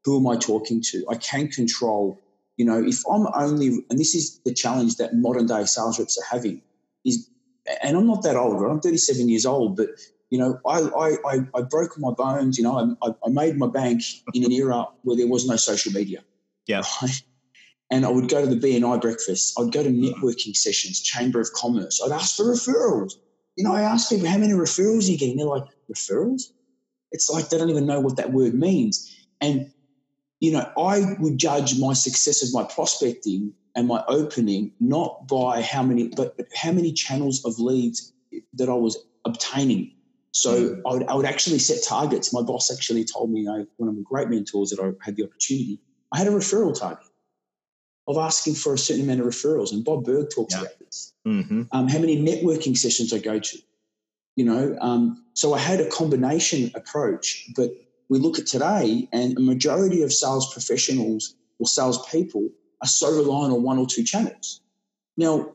who 0.05 0.19
am 0.19 0.27
I 0.27 0.37
talking 0.37 0.81
to. 0.83 1.05
I 1.11 1.17
can 1.17 1.49
control, 1.49 2.21
you 2.57 2.65
know, 2.65 2.83
if 2.83 3.03
I'm 3.11 3.27
only, 3.35 3.85
and 3.91 3.99
this 3.99 4.15
is 4.15 4.41
the 4.45 4.55
challenge 4.55 4.97
that 4.97 5.15
modern 5.15 5.47
day 5.47 5.65
sales 5.65 5.99
reps 5.99 6.17
are 6.17 6.25
having, 6.25 6.63
is, 7.05 7.29
and 7.83 7.97
I'm 7.97 8.07
not 8.07 8.23
that 8.23 8.37
old, 8.37 8.61
right? 8.61 8.71
I'm 8.71 8.81
37 8.81 9.29
years 9.29 9.45
old, 9.45 9.77
but 9.77 9.89
you 10.31 10.39
know, 10.39 10.61
I, 10.65 11.17
I, 11.27 11.39
I, 11.57 11.63
broke 11.63 11.99
my 11.99 12.13
bones, 12.13 12.57
you 12.57 12.63
know, 12.63 12.97
I, 13.03 13.09
I 13.27 13.29
made 13.29 13.59
my 13.59 13.67
bank 13.67 14.03
in 14.33 14.45
an 14.45 14.53
era 14.53 14.87
where 15.03 15.17
there 15.17 15.27
was 15.27 15.47
no 15.47 15.57
social 15.57 15.93
media. 15.93 16.25
Yeah. 16.67 16.83
Right? 17.03 17.23
And 17.93 18.07
I 18.07 18.09
would 18.09 18.29
go 18.29 18.41
to 18.41 18.55
the 18.55 18.61
BNI 18.61 19.01
breakfast. 19.01 19.59
I'd 19.59 19.73
go 19.73 19.83
to 19.83 19.91
networking 19.91 20.57
sessions, 20.57 21.01
Chamber 21.01 21.41
of 21.41 21.53
Commerce. 21.55 22.01
I'd 22.01 22.13
ask 22.13 22.37
for 22.37 22.45
referrals. 22.45 23.15
You 23.57 23.65
know, 23.65 23.75
I 23.75 23.83
ask 23.83 24.09
people, 24.09 24.29
how 24.29 24.39
many 24.39 24.53
referrals 24.53 25.09
are 25.09 25.11
you 25.11 25.19
getting? 25.19 25.39
They're 25.39 25.47
like, 25.47 25.65
referrals? 25.93 26.43
It's 27.11 27.29
like 27.29 27.49
they 27.49 27.59
don't 27.59 27.69
even 27.69 27.87
know 27.87 27.99
what 27.99 28.17
that 28.17 28.33
word 28.33 28.55
means. 28.55 29.13
And, 29.41 29.73
you 30.39 30.53
know, 30.53 30.71
I 30.79 31.17
would 31.19 31.37
judge 31.39 31.81
my 31.81 31.93
success 31.93 32.45
of 32.45 32.55
my 32.55 32.63
prospecting 32.73 33.53
and 33.75 33.89
my 33.89 34.05
opening 34.07 34.71
not 34.79 35.27
by 35.27 35.61
how 35.61 35.83
many, 35.83 36.11
but, 36.11 36.37
but 36.37 36.47
how 36.55 36.71
many 36.71 36.93
channels 36.93 37.45
of 37.45 37.59
leads 37.59 38.13
that 38.55 38.69
I 38.69 38.75
was 38.75 38.97
obtaining 39.25 39.91
so 40.33 40.71
mm. 40.71 40.83
I, 40.87 40.93
would, 40.93 41.07
I 41.09 41.15
would 41.15 41.27
actually 41.27 41.59
set 41.59 41.83
targets. 41.85 42.33
My 42.33 42.43
boss 42.43 42.73
actually 42.73 43.05
told 43.05 43.31
me, 43.31 43.49
I, 43.49 43.67
one 43.77 43.89
of 43.89 43.97
the 43.97 44.03
great 44.03 44.29
mentors 44.29 44.71
that 44.71 44.81
I 44.81 44.93
had 45.05 45.17
the 45.17 45.25
opportunity, 45.25 45.81
I 46.13 46.19
had 46.19 46.29
a 46.29 46.31
referral 46.31 46.79
target 46.79 47.07
of 48.07 48.17
asking 48.17 48.55
for 48.55 48.75
a 48.75 48.79
certain 48.79 49.05
amount 49.05 49.21
of 49.21 49.27
referrals. 49.27 49.73
And 49.73 49.85
Bob 49.85 50.05
Burg 50.05 50.29
talks 50.35 50.55
yeah. 50.55 50.63
about 50.63 50.79
this. 50.79 51.13
Mm-hmm. 51.27 51.63
Um, 51.73 51.89
how 51.89 51.99
many 51.99 52.21
networking 52.21 52.77
sessions 52.77 53.13
I 53.13 53.19
go 53.19 53.39
to, 53.39 53.59
you 54.37 54.45
know. 54.45 54.77
Um, 54.81 55.25
so 55.35 55.55
I 55.55 55.59
had 55.59 55.81
a 55.81 55.89
combination 55.89 56.71
approach, 56.75 57.49
but 57.57 57.71
we 58.09 58.19
look 58.19 58.39
at 58.39 58.47
today, 58.47 59.09
and 59.13 59.37
a 59.37 59.41
majority 59.41 60.03
of 60.03 60.13
sales 60.13 60.53
professionals 60.53 61.35
or 61.59 61.67
salespeople 61.67 62.49
are 62.83 62.89
so 62.89 63.17
reliant 63.17 63.53
on 63.53 63.63
one 63.63 63.79
or 63.79 63.87
two 63.87 64.03
channels. 64.03 64.61
Now, 65.17 65.53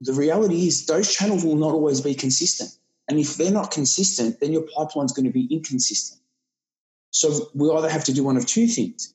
the 0.00 0.12
reality 0.12 0.66
is 0.66 0.86
those 0.86 1.14
channels 1.14 1.44
will 1.44 1.56
not 1.56 1.72
always 1.72 2.00
be 2.00 2.14
consistent. 2.14 2.70
And 3.08 3.18
if 3.18 3.36
they're 3.36 3.52
not 3.52 3.70
consistent, 3.70 4.40
then 4.40 4.52
your 4.52 4.62
pipeline's 4.62 5.12
going 5.12 5.26
to 5.26 5.32
be 5.32 5.46
inconsistent. 5.50 6.20
So 7.10 7.48
we 7.54 7.70
either 7.70 7.88
have 7.88 8.04
to 8.04 8.12
do 8.12 8.24
one 8.24 8.36
of 8.36 8.46
two 8.46 8.66
things. 8.66 9.14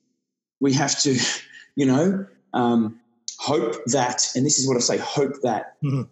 We 0.60 0.74
have 0.74 1.00
to, 1.02 1.18
you 1.76 1.86
know, 1.86 2.26
um, 2.54 3.00
hope 3.40 3.76
that, 3.88 4.28
and 4.36 4.46
this 4.46 4.60
is 4.60 4.68
what 4.68 4.78
I 4.78 4.80
say, 4.80 4.98
hope 4.98 5.42
that 5.44 5.82
mm-hmm. 5.84 6.04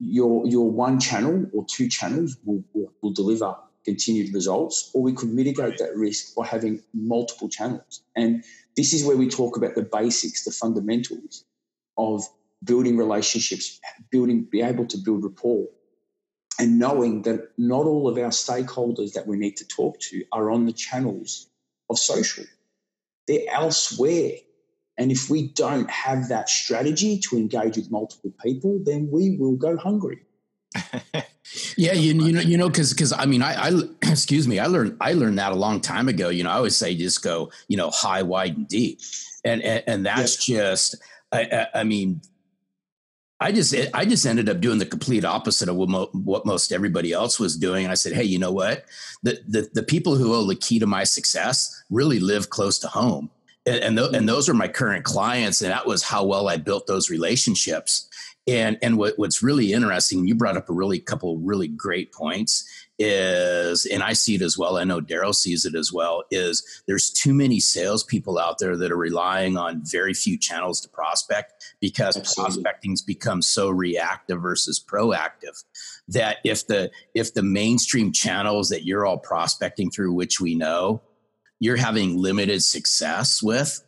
your 0.00 0.46
your 0.46 0.70
one 0.70 1.00
channel 1.00 1.46
or 1.52 1.64
two 1.68 1.88
channels 1.88 2.36
will, 2.44 2.62
will, 2.72 2.92
will 3.02 3.12
deliver 3.12 3.54
continued 3.84 4.34
results, 4.34 4.90
or 4.94 5.02
we 5.02 5.12
could 5.12 5.28
mitigate 5.28 5.78
that 5.78 5.94
risk 5.96 6.34
by 6.34 6.46
having 6.46 6.82
multiple 6.94 7.48
channels. 7.48 8.02
And 8.16 8.42
this 8.76 8.92
is 8.92 9.04
where 9.04 9.16
we 9.16 9.28
talk 9.28 9.56
about 9.56 9.74
the 9.74 9.82
basics, 9.82 10.44
the 10.44 10.50
fundamentals 10.50 11.44
of 11.98 12.22
building 12.64 12.96
relationships, 12.96 13.78
building, 14.10 14.48
be 14.50 14.62
able 14.62 14.86
to 14.86 14.96
build 14.96 15.22
rapport, 15.22 15.66
and 16.58 16.78
knowing 16.78 17.22
that 17.22 17.50
not 17.58 17.86
all 17.86 18.08
of 18.08 18.16
our 18.16 18.30
stakeholders 18.30 19.12
that 19.12 19.26
we 19.26 19.36
need 19.36 19.56
to 19.56 19.66
talk 19.66 19.98
to 20.00 20.24
are 20.32 20.50
on 20.50 20.66
the 20.66 20.72
channels 20.72 21.48
of 21.90 21.98
social. 21.98 22.44
They're 23.26 23.50
elsewhere. 23.50 24.32
And 24.96 25.10
if 25.10 25.28
we 25.28 25.48
don't 25.48 25.90
have 25.90 26.28
that 26.28 26.48
strategy 26.48 27.18
to 27.30 27.36
engage 27.36 27.76
with 27.76 27.90
multiple 27.90 28.32
people, 28.42 28.80
then 28.84 29.08
we 29.10 29.36
will 29.36 29.56
go 29.56 29.76
hungry. 29.76 30.22
yeah, 31.76 31.92
you, 31.92 32.14
you 32.14 32.32
know, 32.32 32.40
you 32.40 32.56
know, 32.56 32.68
because 32.68 32.92
because 32.92 33.12
I 33.12 33.26
mean, 33.26 33.42
I, 33.42 33.68
I 33.68 33.70
excuse 34.02 34.46
me, 34.46 34.58
I 34.58 34.66
learned 34.66 34.96
I 35.00 35.12
learned 35.12 35.38
that 35.38 35.52
a 35.52 35.56
long 35.56 35.80
time 35.80 36.08
ago. 36.08 36.28
You 36.28 36.44
know, 36.44 36.50
I 36.50 36.54
always 36.54 36.76
say 36.76 36.94
just 36.94 37.22
go, 37.22 37.50
you 37.68 37.76
know, 37.76 37.90
high, 37.90 38.22
wide, 38.22 38.56
and 38.56 38.68
deep, 38.68 39.00
and 39.44 39.62
and, 39.62 39.84
and 39.86 40.06
that's 40.06 40.48
yep. 40.48 40.58
just, 40.58 40.96
I, 41.32 41.66
I, 41.74 41.84
mean, 41.84 42.20
I 43.44 43.52
just 43.52 43.74
I 43.92 44.06
just 44.06 44.24
ended 44.24 44.48
up 44.48 44.60
doing 44.60 44.78
the 44.78 44.86
complete 44.86 45.22
opposite 45.22 45.68
of 45.68 45.76
what, 45.76 45.90
mo- 45.90 46.08
what 46.12 46.46
most 46.46 46.72
everybody 46.72 47.12
else 47.12 47.38
was 47.38 47.58
doing. 47.58 47.84
And 47.84 47.92
I 47.92 47.94
said, 47.94 48.14
hey, 48.14 48.24
you 48.24 48.38
know 48.38 48.52
what? 48.52 48.86
The, 49.22 49.38
the 49.46 49.68
the 49.74 49.82
people 49.82 50.16
who 50.16 50.32
owe 50.34 50.46
the 50.46 50.54
key 50.54 50.78
to 50.78 50.86
my 50.86 51.04
success 51.04 51.84
really 51.90 52.20
live 52.20 52.48
close 52.48 52.78
to 52.78 52.88
home, 52.88 53.28
and 53.66 53.76
and, 53.84 53.98
th- 53.98 54.14
and 54.14 54.24
mm. 54.24 54.26
those 54.26 54.48
are 54.48 54.54
my 54.54 54.66
current 54.66 55.04
clients, 55.04 55.60
and 55.60 55.70
that 55.70 55.86
was 55.86 56.02
how 56.02 56.24
well 56.24 56.48
I 56.48 56.56
built 56.56 56.86
those 56.86 57.10
relationships. 57.10 58.08
And 58.46 58.78
and 58.80 58.96
what, 58.96 59.18
what's 59.18 59.42
really 59.42 59.74
interesting, 59.74 60.26
you 60.26 60.34
brought 60.34 60.56
up 60.56 60.70
a 60.70 60.72
really 60.72 60.98
couple 60.98 61.36
really 61.36 61.68
great 61.68 62.12
points, 62.12 62.64
is, 62.98 63.86
and 63.86 64.02
I 64.02 64.12
see 64.12 64.36
it 64.36 64.42
as 64.42 64.56
well. 64.56 64.76
I 64.76 64.84
know 64.84 65.00
Daryl 65.00 65.34
sees 65.34 65.64
it 65.64 65.74
as 65.74 65.92
well. 65.92 66.24
Is 66.30 66.82
there's 66.86 67.10
too 67.10 67.34
many 67.34 67.60
salespeople 67.60 68.38
out 68.38 68.58
there 68.58 68.76
that 68.76 68.92
are 68.92 68.96
relying 68.96 69.56
on 69.56 69.82
very 69.84 70.14
few 70.14 70.38
channels 70.38 70.80
to 70.82 70.88
prospect 70.88 71.74
because 71.80 72.16
Absolutely. 72.16 72.62
prospecting's 72.62 73.02
become 73.02 73.42
so 73.42 73.70
reactive 73.70 74.40
versus 74.40 74.82
proactive 74.84 75.64
that 76.08 76.38
if 76.44 76.66
the 76.66 76.90
if 77.14 77.34
the 77.34 77.42
mainstream 77.42 78.12
channels 78.12 78.68
that 78.68 78.84
you're 78.84 79.06
all 79.06 79.18
prospecting 79.18 79.90
through, 79.90 80.12
which 80.12 80.40
we 80.40 80.54
know, 80.54 81.02
you're 81.58 81.76
having 81.76 82.18
limited 82.18 82.62
success 82.62 83.42
with, 83.42 83.82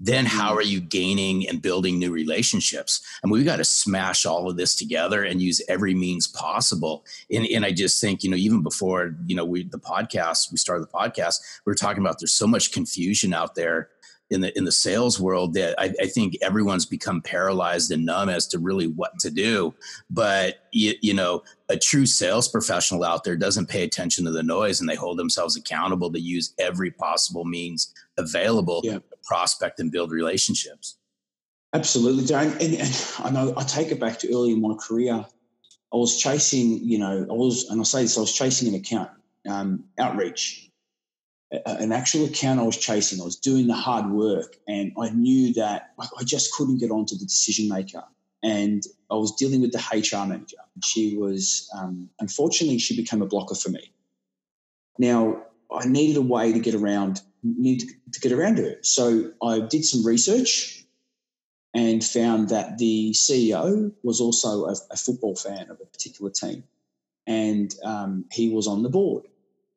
then 0.00 0.26
how 0.26 0.50
mm-hmm. 0.50 0.58
are 0.58 0.62
you 0.62 0.80
gaining 0.80 1.48
and 1.48 1.60
building 1.60 1.98
new 1.98 2.12
relationships? 2.12 3.04
I 3.22 3.26
mean, 3.26 3.32
we've 3.32 3.44
got 3.44 3.56
to 3.56 3.64
smash 3.64 4.24
all 4.26 4.48
of 4.48 4.56
this 4.56 4.74
together 4.74 5.24
and 5.24 5.42
use 5.42 5.60
every 5.68 5.94
means 5.94 6.26
possible. 6.26 7.04
And, 7.30 7.46
and 7.46 7.64
I 7.64 7.72
just 7.72 8.00
think, 8.00 8.22
you 8.22 8.30
know, 8.30 8.36
even 8.36 8.62
before, 8.62 9.14
you 9.26 9.34
know, 9.34 9.44
we, 9.44 9.64
the 9.64 9.78
podcast, 9.78 10.52
we 10.52 10.58
started 10.58 10.84
the 10.84 10.92
podcast, 10.92 11.40
we 11.64 11.72
are 11.72 11.76
talking 11.76 12.02
about 12.02 12.20
there's 12.20 12.32
so 12.32 12.46
much 12.46 12.72
confusion 12.72 13.34
out 13.34 13.54
there 13.54 13.88
in 14.30 14.42
the, 14.42 14.56
in 14.58 14.64
the 14.64 14.72
sales 14.72 15.18
world 15.18 15.54
that 15.54 15.74
I, 15.80 15.94
I 16.02 16.06
think 16.06 16.36
everyone's 16.42 16.84
become 16.84 17.22
paralyzed 17.22 17.90
and 17.90 18.04
numb 18.04 18.28
as 18.28 18.46
to 18.48 18.58
really 18.58 18.86
what 18.86 19.18
to 19.20 19.30
do. 19.30 19.74
But, 20.10 20.66
you, 20.70 20.92
you 21.00 21.14
know, 21.14 21.42
a 21.70 21.78
true 21.78 22.04
sales 22.04 22.46
professional 22.46 23.04
out 23.04 23.24
there 23.24 23.36
doesn't 23.36 23.70
pay 23.70 23.84
attention 23.84 24.26
to 24.26 24.30
the 24.30 24.42
noise 24.42 24.80
and 24.80 24.88
they 24.88 24.96
hold 24.96 25.18
themselves 25.18 25.56
accountable 25.56 26.12
to 26.12 26.20
use 26.20 26.54
every 26.58 26.90
possible 26.90 27.46
means 27.46 27.94
available 28.18 28.80
yeah 28.84 28.98
prospect 29.28 29.78
and 29.78 29.92
build 29.92 30.10
relationships. 30.10 30.96
Absolutely, 31.74 32.24
Darren. 32.24 32.52
And, 32.60 32.74
and, 32.74 33.12
I 33.18 33.30
know 33.30 33.54
I 33.56 33.62
take 33.62 33.92
it 33.92 34.00
back 34.00 34.18
to 34.20 34.32
early 34.32 34.52
in 34.52 34.60
my 34.60 34.74
career. 34.74 35.24
I 35.92 35.96
was 35.96 36.18
chasing, 36.18 36.80
you 36.82 36.98
know, 36.98 37.26
I 37.28 37.32
was, 37.32 37.68
and 37.68 37.80
I 37.80 37.84
say 37.84 38.02
this, 38.02 38.16
I 38.16 38.22
was 38.22 38.32
chasing 38.32 38.68
an 38.68 38.74
account, 38.74 39.10
um, 39.48 39.84
outreach, 39.98 40.70
an 41.50 41.92
actual 41.92 42.26
account 42.26 42.60
I 42.60 42.64
was 42.64 42.76
chasing. 42.76 43.20
I 43.20 43.24
was 43.24 43.36
doing 43.36 43.66
the 43.66 43.74
hard 43.74 44.10
work, 44.10 44.56
and 44.66 44.92
I 45.00 45.10
knew 45.10 45.54
that 45.54 45.94
I 45.98 46.24
just 46.24 46.52
couldn't 46.52 46.78
get 46.78 46.90
onto 46.90 47.16
the 47.16 47.24
decision 47.24 47.68
maker. 47.68 48.04
And 48.42 48.82
I 49.10 49.14
was 49.14 49.34
dealing 49.34 49.62
with 49.62 49.72
the 49.72 49.78
HR 49.78 50.26
manager. 50.26 50.58
She 50.84 51.16
was, 51.16 51.68
um, 51.76 52.08
unfortunately, 52.20 52.78
she 52.78 52.96
became 52.96 53.22
a 53.22 53.26
blocker 53.26 53.54
for 53.54 53.70
me. 53.70 53.92
Now, 54.98 55.42
I 55.72 55.86
needed 55.86 56.16
a 56.16 56.22
way 56.22 56.52
to 56.52 56.58
get 56.58 56.74
around 56.74 57.22
need 57.42 57.82
to 58.12 58.20
get 58.20 58.32
around 58.32 58.56
to 58.56 58.66
it. 58.66 58.86
So 58.86 59.32
I 59.42 59.60
did 59.60 59.84
some 59.84 60.04
research 60.04 60.84
and 61.74 62.02
found 62.02 62.48
that 62.48 62.78
the 62.78 63.12
CEO 63.12 63.92
was 64.02 64.20
also 64.20 64.66
a, 64.66 64.74
a 64.90 64.96
football 64.96 65.36
fan 65.36 65.70
of 65.70 65.80
a 65.80 65.86
particular 65.86 66.30
team, 66.30 66.64
and 67.26 67.74
um, 67.84 68.24
he 68.32 68.50
was 68.50 68.66
on 68.66 68.82
the 68.82 68.88
board. 68.88 69.24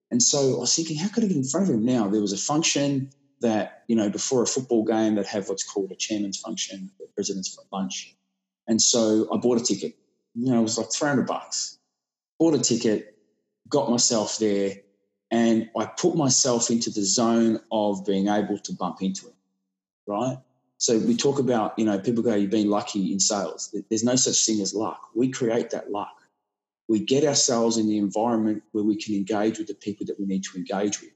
And 0.09 0.21
so 0.21 0.57
I 0.57 0.59
was 0.59 0.75
thinking, 0.75 0.97
how 0.97 1.09
could 1.09 1.23
I 1.23 1.27
get 1.27 1.37
in 1.37 1.43
front 1.43 1.69
of 1.69 1.75
him 1.75 1.85
now? 1.85 2.07
There 2.07 2.21
was 2.21 2.33
a 2.33 2.37
function 2.37 3.11
that 3.41 3.83
you 3.87 3.95
know 3.95 4.09
before 4.09 4.43
a 4.43 4.47
football 4.47 4.83
game 4.83 5.15
they'd 5.15 5.25
have 5.25 5.49
what's 5.49 5.63
called 5.63 5.91
a 5.91 5.95
chairman's 5.95 6.39
function, 6.39 6.91
the 6.99 7.07
president's 7.15 7.57
lunch, 7.71 8.15
and 8.67 8.81
so 8.81 9.27
I 9.33 9.37
bought 9.37 9.61
a 9.61 9.63
ticket. 9.63 9.95
You 10.33 10.51
know, 10.51 10.59
it 10.59 10.63
was 10.63 10.77
like 10.77 10.91
three 10.91 11.09
hundred 11.09 11.27
bucks. 11.27 11.77
Bought 12.39 12.55
a 12.55 12.59
ticket, 12.59 13.17
got 13.69 13.89
myself 13.89 14.37
there 14.39 14.77
and 15.31 15.69
I 15.77 15.85
put 15.85 16.15
myself 16.15 16.69
into 16.69 16.89
the 16.89 17.03
zone 17.03 17.59
of 17.71 18.05
being 18.05 18.27
able 18.27 18.59
to 18.59 18.73
bump 18.73 19.01
into 19.01 19.27
it, 19.27 19.35
right? 20.05 20.37
So 20.77 20.97
we 20.97 21.15
talk 21.15 21.39
about, 21.39 21.77
you 21.77 21.85
know, 21.85 21.99
people 21.99 22.21
go, 22.21 22.35
you've 22.35 22.51
been 22.51 22.69
lucky 22.69 23.13
in 23.13 23.19
sales. 23.19 23.73
There's 23.89 24.03
no 24.03 24.15
such 24.15 24.45
thing 24.45 24.59
as 24.61 24.73
luck. 24.73 24.99
We 25.15 25.31
create 25.31 25.69
that 25.69 25.91
luck. 25.91 26.15
We 26.89 26.99
get 26.99 27.23
ourselves 27.23 27.77
in 27.77 27.87
the 27.87 27.97
environment 27.97 28.63
where 28.73 28.83
we 28.83 28.95
can 28.97 29.15
engage 29.15 29.57
with 29.57 29.67
the 29.67 29.75
people 29.75 30.05
that 30.07 30.19
we 30.19 30.25
need 30.25 30.43
to 30.43 30.57
engage 30.57 30.99
with. 31.01 31.11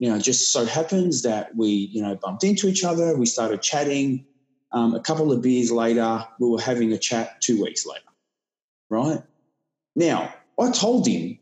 You 0.00 0.10
know, 0.10 0.18
just 0.18 0.52
so 0.52 0.66
happens 0.66 1.22
that 1.22 1.56
we, 1.56 1.68
you 1.68 2.02
know, 2.02 2.16
bumped 2.16 2.44
into 2.44 2.68
each 2.68 2.84
other. 2.84 3.16
We 3.16 3.26
started 3.26 3.62
chatting. 3.62 4.26
Um, 4.72 4.94
a 4.94 5.00
couple 5.00 5.32
of 5.32 5.40
beers 5.40 5.70
later, 5.70 6.26
we 6.38 6.48
were 6.48 6.60
having 6.60 6.92
a 6.92 6.98
chat 6.98 7.40
two 7.40 7.62
weeks 7.62 7.86
later, 7.86 8.04
right? 8.88 9.22
Now, 9.96 10.34
I 10.58 10.70
told 10.70 11.06
him 11.06 11.38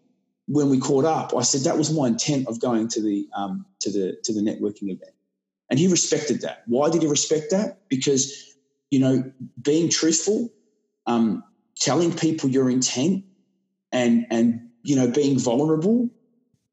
when 0.48 0.70
we 0.70 0.80
caught 0.80 1.04
up, 1.04 1.36
I 1.36 1.42
said 1.42 1.62
that 1.62 1.76
was 1.76 1.92
my 1.92 2.06
intent 2.06 2.48
of 2.48 2.60
going 2.60 2.88
to 2.88 3.02
the 3.02 3.28
um, 3.34 3.66
to 3.80 3.90
the 3.90 4.16
to 4.24 4.32
the 4.32 4.40
networking 4.40 4.90
event, 4.90 5.12
and 5.70 5.78
he 5.78 5.86
respected 5.88 6.40
that. 6.40 6.62
Why 6.66 6.88
did 6.88 7.02
he 7.02 7.08
respect 7.08 7.50
that? 7.50 7.88
Because 7.88 8.56
you 8.90 8.98
know, 8.98 9.30
being 9.60 9.90
truthful, 9.90 10.50
um, 11.06 11.44
telling 11.76 12.12
people 12.12 12.48
your 12.48 12.70
intent, 12.70 13.24
and 13.92 14.26
and 14.30 14.70
you 14.82 14.96
know, 14.96 15.06
being 15.06 15.38
vulnerable 15.38 16.08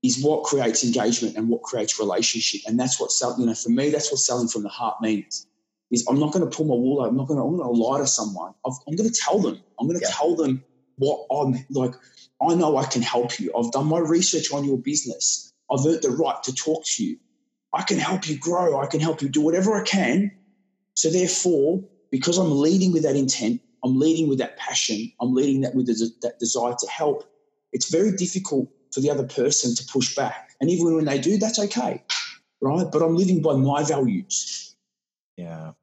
is 0.02 0.24
what 0.24 0.44
creates 0.44 0.84
engagement 0.84 1.36
and 1.36 1.50
what 1.50 1.62
creates 1.62 2.00
relationship, 2.00 2.62
and 2.66 2.80
that's 2.80 3.00
what 3.00 3.12
sell. 3.12 3.36
You 3.38 3.46
know, 3.46 3.56
for 3.56 3.70
me, 3.70 3.90
that's 3.90 4.10
what 4.10 4.20
selling 4.20 4.48
from 4.48 4.64
the 4.64 4.70
heart 4.70 5.02
means. 5.02 5.48
Is 5.92 6.06
I'm 6.10 6.20
not 6.20 6.32
going 6.32 6.50
to 6.50 6.56
pull 6.56 6.66
my 6.66 6.74
wool 6.74 7.02
out. 7.02 7.10
I'm 7.10 7.18
not 7.18 7.28
going 7.28 7.38
to. 7.38 7.46
I'm 7.46 7.58
going 7.58 7.76
to 7.76 7.82
lie 7.82 8.00
to 8.00 8.08
someone. 8.08 8.54
i 8.66 8.70
am 8.70 8.96
going 8.96 9.10
to 9.10 9.20
tell 9.22 9.40
them. 9.40 9.62
I'm 9.80 9.88
going 9.88 10.00
to 10.00 10.06
yeah. 10.06 10.14
tell 10.14 10.36
them 10.36 10.64
what 10.98 11.26
I'm 11.30 11.66
like 11.70 11.94
I 12.50 12.56
know 12.56 12.78
I 12.78 12.86
can 12.86 13.02
help 13.02 13.40
you. 13.40 13.52
I've 13.58 13.72
done 13.72 13.88
my 13.88 14.00
research 14.00 14.52
on 14.52 14.66
your 14.66 14.78
business. 14.78 15.52
I've 15.72 15.86
earned 15.86 16.02
the 16.02 16.12
right 16.12 16.42
to 16.44 16.54
talk 16.54 16.84
to 16.86 17.04
you. 17.04 17.18
I 17.74 17.84
can 17.84 17.98
help 17.98 18.28
you 18.28 18.38
grow. 18.38 18.80
I 18.80 18.88
can 18.88 19.00
help 19.00 19.22
you 19.22 19.30
do 19.30 19.42
whatever 19.42 19.76
I 19.76 19.84
can. 19.84 20.32
So, 20.94 21.10
therefore, 21.10 21.84
because 22.10 22.38
I'm 22.38 22.52
leading 22.60 22.94
with 22.94 23.04
that 23.04 23.16
intent, 23.16 23.62
I'm 23.84 24.00
leading 24.00 24.28
with 24.30 24.40
that 24.40 24.58
passion, 24.58 25.12
I'm 25.22 25.34
leading 25.34 25.62
that 25.62 25.76
with 25.76 25.88
that 26.22 26.40
desire 26.40 26.76
to 26.80 26.88
help, 26.88 27.24
it's 27.72 27.92
very 27.92 28.12
difficult 28.16 28.70
for 28.94 29.02
the 29.02 29.12
other 29.12 29.28
person 29.28 29.76
to 29.76 29.86
push 29.92 30.16
back. 30.16 30.52
And 30.60 30.70
even 30.70 30.96
when 30.96 31.06
they 31.06 31.20
do, 31.20 31.38
that's 31.38 31.60
okay, 31.60 32.02
right? 32.62 32.88
But 32.92 33.02
I'm 33.02 33.16
living 33.16 33.42
by 33.42 33.56
my 33.56 33.84
values. 33.84 34.76
Yeah. 35.38 35.74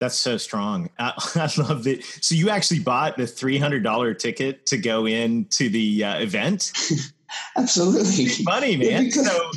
That's 0.00 0.16
so 0.16 0.38
strong. 0.38 0.88
I, 0.98 1.12
I, 1.36 1.60
love 1.60 1.86
it. 1.86 2.04
So 2.22 2.34
you 2.34 2.50
actually 2.50 2.80
bought 2.80 3.16
the 3.16 3.26
three 3.26 3.58
hundred 3.58 3.84
dollar 3.84 4.14
ticket 4.14 4.66
to 4.66 4.78
go 4.78 5.06
into 5.06 5.68
the 5.68 6.04
uh, 6.04 6.18
event. 6.20 6.72
Absolutely, 7.56 8.28
money, 8.42 8.76
man. 8.76 9.04
Yeah, 9.04 9.10
so, 9.10 9.50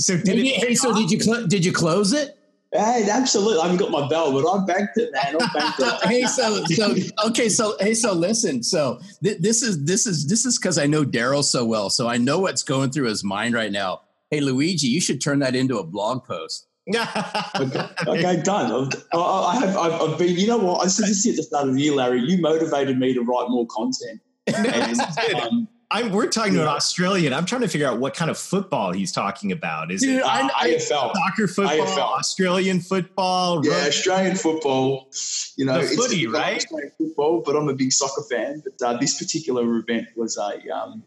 so 0.00 0.16
did 0.16 0.38
it, 0.38 0.46
hey, 0.56 0.74
so 0.74 0.92
did 0.92 1.10
you 1.10 1.20
cl- 1.20 1.46
did 1.46 1.64
you 1.64 1.72
close 1.72 2.12
it? 2.12 2.36
Hey, 2.72 3.08
absolutely. 3.10 3.58
I 3.58 3.62
haven't 3.62 3.78
got 3.78 3.90
my 3.90 4.08
bell, 4.08 4.32
but 4.32 4.48
I 4.48 4.64
banked 4.64 4.96
it, 4.96 5.12
man. 5.12 5.36
I 5.40 5.48
banked 5.52 5.80
it. 5.80 6.08
hey, 6.08 6.24
so 6.24 6.64
so 6.66 6.94
okay, 7.28 7.48
so 7.48 7.76
hey, 7.78 7.94
so 7.94 8.12
listen. 8.12 8.62
So 8.64 9.00
th- 9.22 9.38
this 9.38 9.62
is 9.62 9.84
this 9.84 10.06
is 10.06 10.26
this 10.28 10.44
is 10.44 10.58
because 10.58 10.78
I 10.78 10.86
know 10.86 11.04
Daryl 11.04 11.44
so 11.44 11.64
well, 11.64 11.90
so 11.90 12.08
I 12.08 12.16
know 12.16 12.40
what's 12.40 12.62
going 12.62 12.90
through 12.90 13.08
his 13.08 13.22
mind 13.22 13.54
right 13.54 13.70
now. 13.70 14.02
Hey, 14.30 14.40
Luigi, 14.40 14.86
you 14.88 15.00
should 15.00 15.20
turn 15.20 15.40
that 15.40 15.54
into 15.54 15.78
a 15.78 15.84
blog 15.84 16.24
post 16.24 16.66
okay, 16.88 17.88
okay, 18.06 18.42
done. 18.42 18.90
I, 19.12 19.18
I 19.18 19.56
have. 19.60 19.76
I've, 19.76 20.00
I've, 20.00 20.18
been. 20.18 20.36
You 20.36 20.46
know 20.46 20.58
what? 20.58 20.84
I 20.84 20.88
said 20.88 21.08
this 21.08 21.26
at 21.28 21.36
the 21.36 21.42
start 21.42 21.68
of 21.68 21.74
the 21.74 21.80
year, 21.80 21.94
Larry. 21.94 22.20
You 22.20 22.40
motivated 22.40 22.98
me 22.98 23.14
to 23.14 23.20
write 23.20 23.48
more 23.48 23.66
content. 23.66 24.20
And, 24.50 25.00
um, 25.36 25.68
I'm, 25.92 26.12
we're 26.12 26.28
talking 26.28 26.54
to 26.54 26.62
an 26.62 26.68
Australian. 26.68 27.32
I'm 27.32 27.44
trying 27.46 27.62
to 27.62 27.68
figure 27.68 27.88
out 27.88 27.98
what 27.98 28.14
kind 28.14 28.30
of 28.30 28.38
football 28.38 28.92
he's 28.92 29.10
talking 29.10 29.50
about. 29.50 29.90
Is 29.90 30.02
Dude, 30.02 30.18
it 30.18 30.22
uh, 30.22 30.48
AFL, 30.48 31.12
soccer 31.12 31.48
football, 31.48 31.86
AFL. 31.86 32.18
Australian 32.18 32.80
football? 32.80 33.66
Yeah, 33.66 33.86
Australian 33.88 34.36
football. 34.36 35.10
You 35.56 35.64
know, 35.64 35.80
the 35.80 35.96
footy, 35.96 36.28
right? 36.28 36.56
Australian 36.58 36.92
football, 36.96 37.42
but 37.44 37.56
I'm 37.56 37.68
a 37.68 37.74
big 37.74 37.92
soccer 37.92 38.22
fan. 38.30 38.62
But 38.64 38.86
uh, 38.86 38.96
this 38.98 39.18
particular 39.18 39.76
event 39.76 40.08
was 40.14 40.36
a 40.36 40.60
um, 40.70 41.02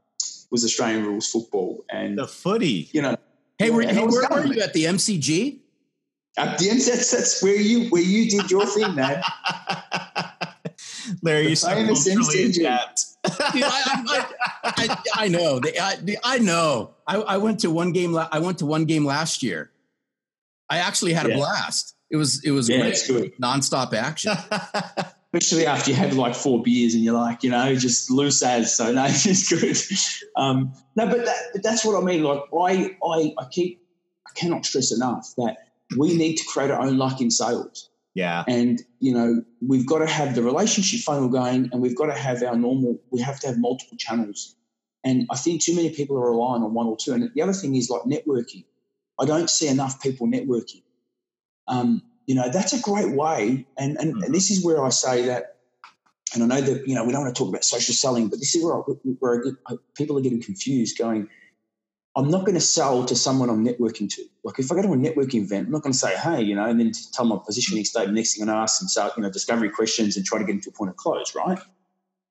was 0.52 0.66
Australian 0.66 1.06
rules 1.06 1.30
football 1.30 1.86
and 1.90 2.18
the 2.18 2.28
footy. 2.28 2.90
You 2.92 3.04
know, 3.04 3.18
hey, 3.60 3.70
were, 3.70 3.84
hey, 3.84 4.06
where 4.06 4.28
were 4.30 4.46
you 4.46 4.62
at 4.62 4.74
the 4.74 4.86
MCG? 4.86 5.60
At 6.38 6.58
the 6.58 6.70
end, 6.70 6.82
that's, 6.88 7.12
that's 7.12 7.44
where 7.44 7.56
you 7.56 7.90
where 7.90 8.02
you 8.02 8.30
did 8.30 8.50
your 8.50 8.66
thing, 8.66 8.96
man. 8.96 9.22
Larry, 11.22 11.50
you 11.50 11.56
sound 11.56 11.88
really 11.88 12.44
adept. 12.46 13.06
Dude, 13.24 13.64
I, 13.64 14.04
I, 14.08 14.26
I, 14.64 14.98
I, 15.16 15.28
know. 15.28 15.62
I, 15.80 15.98
I 16.24 16.38
know. 16.40 16.96
I, 17.08 17.18
I 17.18 17.38
went 17.38 17.60
to 17.62 17.70
one 17.70 17.92
game. 17.92 18.18
I 18.18 18.40
went 18.40 18.60
to 18.60 18.66
one 18.66 18.86
game 18.86 19.06
last 19.06 19.44
year. 19.44 19.72
I 20.70 20.80
actually 20.80 21.14
had 21.14 21.30
a 21.30 21.36
blast. 21.36 21.96
It 22.10 22.18
was 22.18 22.44
it 22.44 22.52
was 22.52 22.70
yeah, 22.70 22.80
great. 22.80 22.92
It's 22.92 23.08
good. 23.08 23.36
nonstop 23.38 23.94
action. 23.94 24.34
Especially 25.34 25.66
after 25.66 25.90
you 25.90 25.98
had 25.98 26.14
like 26.14 26.36
four 26.36 26.62
beers 26.62 26.94
and 26.94 27.04
you're 27.04 27.16
like, 27.16 27.44
you 27.44 27.50
know, 27.50 27.76
just 27.76 28.12
loose 28.12 28.44
as. 28.44 28.76
So 28.76 28.92
no, 28.92 29.06
it's 29.08 29.50
good. 29.50 29.78
Um, 30.36 30.74
no, 30.96 31.08
but 31.08 31.26
that, 31.26 31.38
but 31.54 31.64
that's 31.64 31.84
what 31.84 32.02
I 32.02 32.06
mean. 32.06 32.24
Like 32.24 32.42
I 32.54 32.96
I 33.04 33.34
I 33.38 33.46
keep 33.50 33.82
I 34.28 34.32
cannot 34.40 34.66
stress 34.66 34.92
enough 34.92 35.34
that 35.38 35.58
we 35.98 36.16
need 36.16 36.36
to 36.36 36.46
create 36.46 36.72
our 36.72 36.82
own 36.82 36.98
luck 36.98 37.22
in 37.22 37.32
sales. 37.32 37.90
Yeah. 38.16 38.44
And, 38.48 38.82
you 39.00 39.14
know, 39.14 39.44
we've 39.66 39.88
got 39.88 40.00
to 40.00 40.08
have 40.08 40.36
the 40.36 40.44
relationship 40.44 41.00
funnel 41.00 41.30
going 41.30 41.70
and 41.72 41.82
we've 41.82 41.96
got 41.96 42.08
to 42.08 42.14
have 42.14 42.44
our 42.44 42.56
normal, 42.56 43.00
we 43.12 43.22
have 43.22 43.40
to 43.40 43.48
have 43.48 43.58
multiple 43.58 43.98
channels. 43.98 44.56
And 45.04 45.28
I 45.32 45.36
think 45.36 45.62
too 45.62 45.76
many 45.76 45.90
people 45.90 46.18
are 46.18 46.32
relying 46.32 46.64
on 46.64 46.74
one 46.74 46.88
or 46.88 46.96
two. 46.96 47.14
And 47.14 47.30
the 47.34 47.42
other 47.42 47.54
thing 47.54 47.76
is 47.76 47.90
like 47.90 48.04
networking. 48.04 48.66
I 49.20 49.26
don't 49.26 49.50
see 49.50 49.68
enough 49.68 50.02
people 50.02 50.28
networking. 50.28 50.84
Um, 51.68 52.04
you 52.26 52.36
know, 52.36 52.50
that's 52.50 52.74
a 52.74 52.80
great 52.80 53.16
way. 53.16 53.66
And, 53.78 53.98
and, 53.98 54.16
mm. 54.16 54.26
and 54.26 54.34
this 54.34 54.50
is 54.52 54.64
where 54.64 54.84
I 54.86 54.90
say 54.90 55.26
that, 55.26 55.58
and 56.34 56.44
I 56.44 56.48
know 56.48 56.62
that, 56.62 56.88
you 56.88 56.96
know, 56.96 57.04
we 57.04 57.12
don't 57.12 57.24
want 57.24 57.36
to 57.36 57.40
talk 57.40 57.50
about 57.50 57.64
social 57.64 57.94
selling, 57.94 58.28
but 58.28 58.40
this 58.40 58.56
is 58.56 58.64
where, 58.64 58.76
I, 58.76 58.80
where 59.20 59.44
I, 59.68 59.76
people 59.96 60.18
are 60.18 60.22
getting 60.22 60.42
confused 60.42 60.98
going, 60.98 61.30
I'm 62.16 62.30
not 62.30 62.42
going 62.42 62.54
to 62.54 62.62
sell 62.62 63.06
to 63.06 63.16
someone 63.16 63.50
I'm 63.50 63.66
networking 63.66 64.08
to. 64.14 64.24
Like 64.44 64.60
if 64.60 64.72
I 64.72 64.76
go 64.76 64.84
to 64.84 64.94
a 64.94 64.98
networking 64.98 65.44
event, 65.44 65.68
I'm 65.68 65.72
not 65.72 65.82
going 65.82 65.94
to 65.94 65.98
say, 65.98 66.16
hey, 66.16 66.44
you 66.44 66.56
know, 66.56 66.66
and 66.66 66.80
then 66.80 66.92
tell 67.12 67.26
my 67.26 67.40
positioning 67.44 67.86
statement. 67.86 68.16
Next 68.16 68.38
thing 68.38 68.48
I 68.48 68.62
ask 68.62 68.80
them, 68.80 68.88
so, 68.88 69.12
you 69.18 69.24
know, 69.24 69.32
discovery 69.32 69.70
questions 69.70 70.16
and 70.16 70.26
try 70.26 70.38
to 70.38 70.46
get 70.46 70.54
into 70.54 70.70
a 70.70 70.74
point 70.74 70.92
of 70.92 70.96
close, 70.96 71.34
right? 71.36 71.58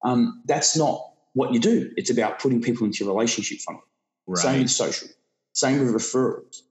Um, 0.05 0.43
that's 0.47 0.77
not 0.77 1.13
what 1.33 1.53
you 1.53 1.59
do. 1.59 1.91
It's 1.97 2.11
about 2.11 2.39
putting 2.39 2.63
people 2.63 2.87
into 2.87 3.05
your 3.05 3.13
relationship 3.13 3.59
funnel. 3.59 3.83
Right. 4.27 4.41
Same 4.41 4.63
with 4.63 4.71
social. 4.71 5.09
Same 5.53 5.81
with 5.81 5.95
referrals. 5.95 6.63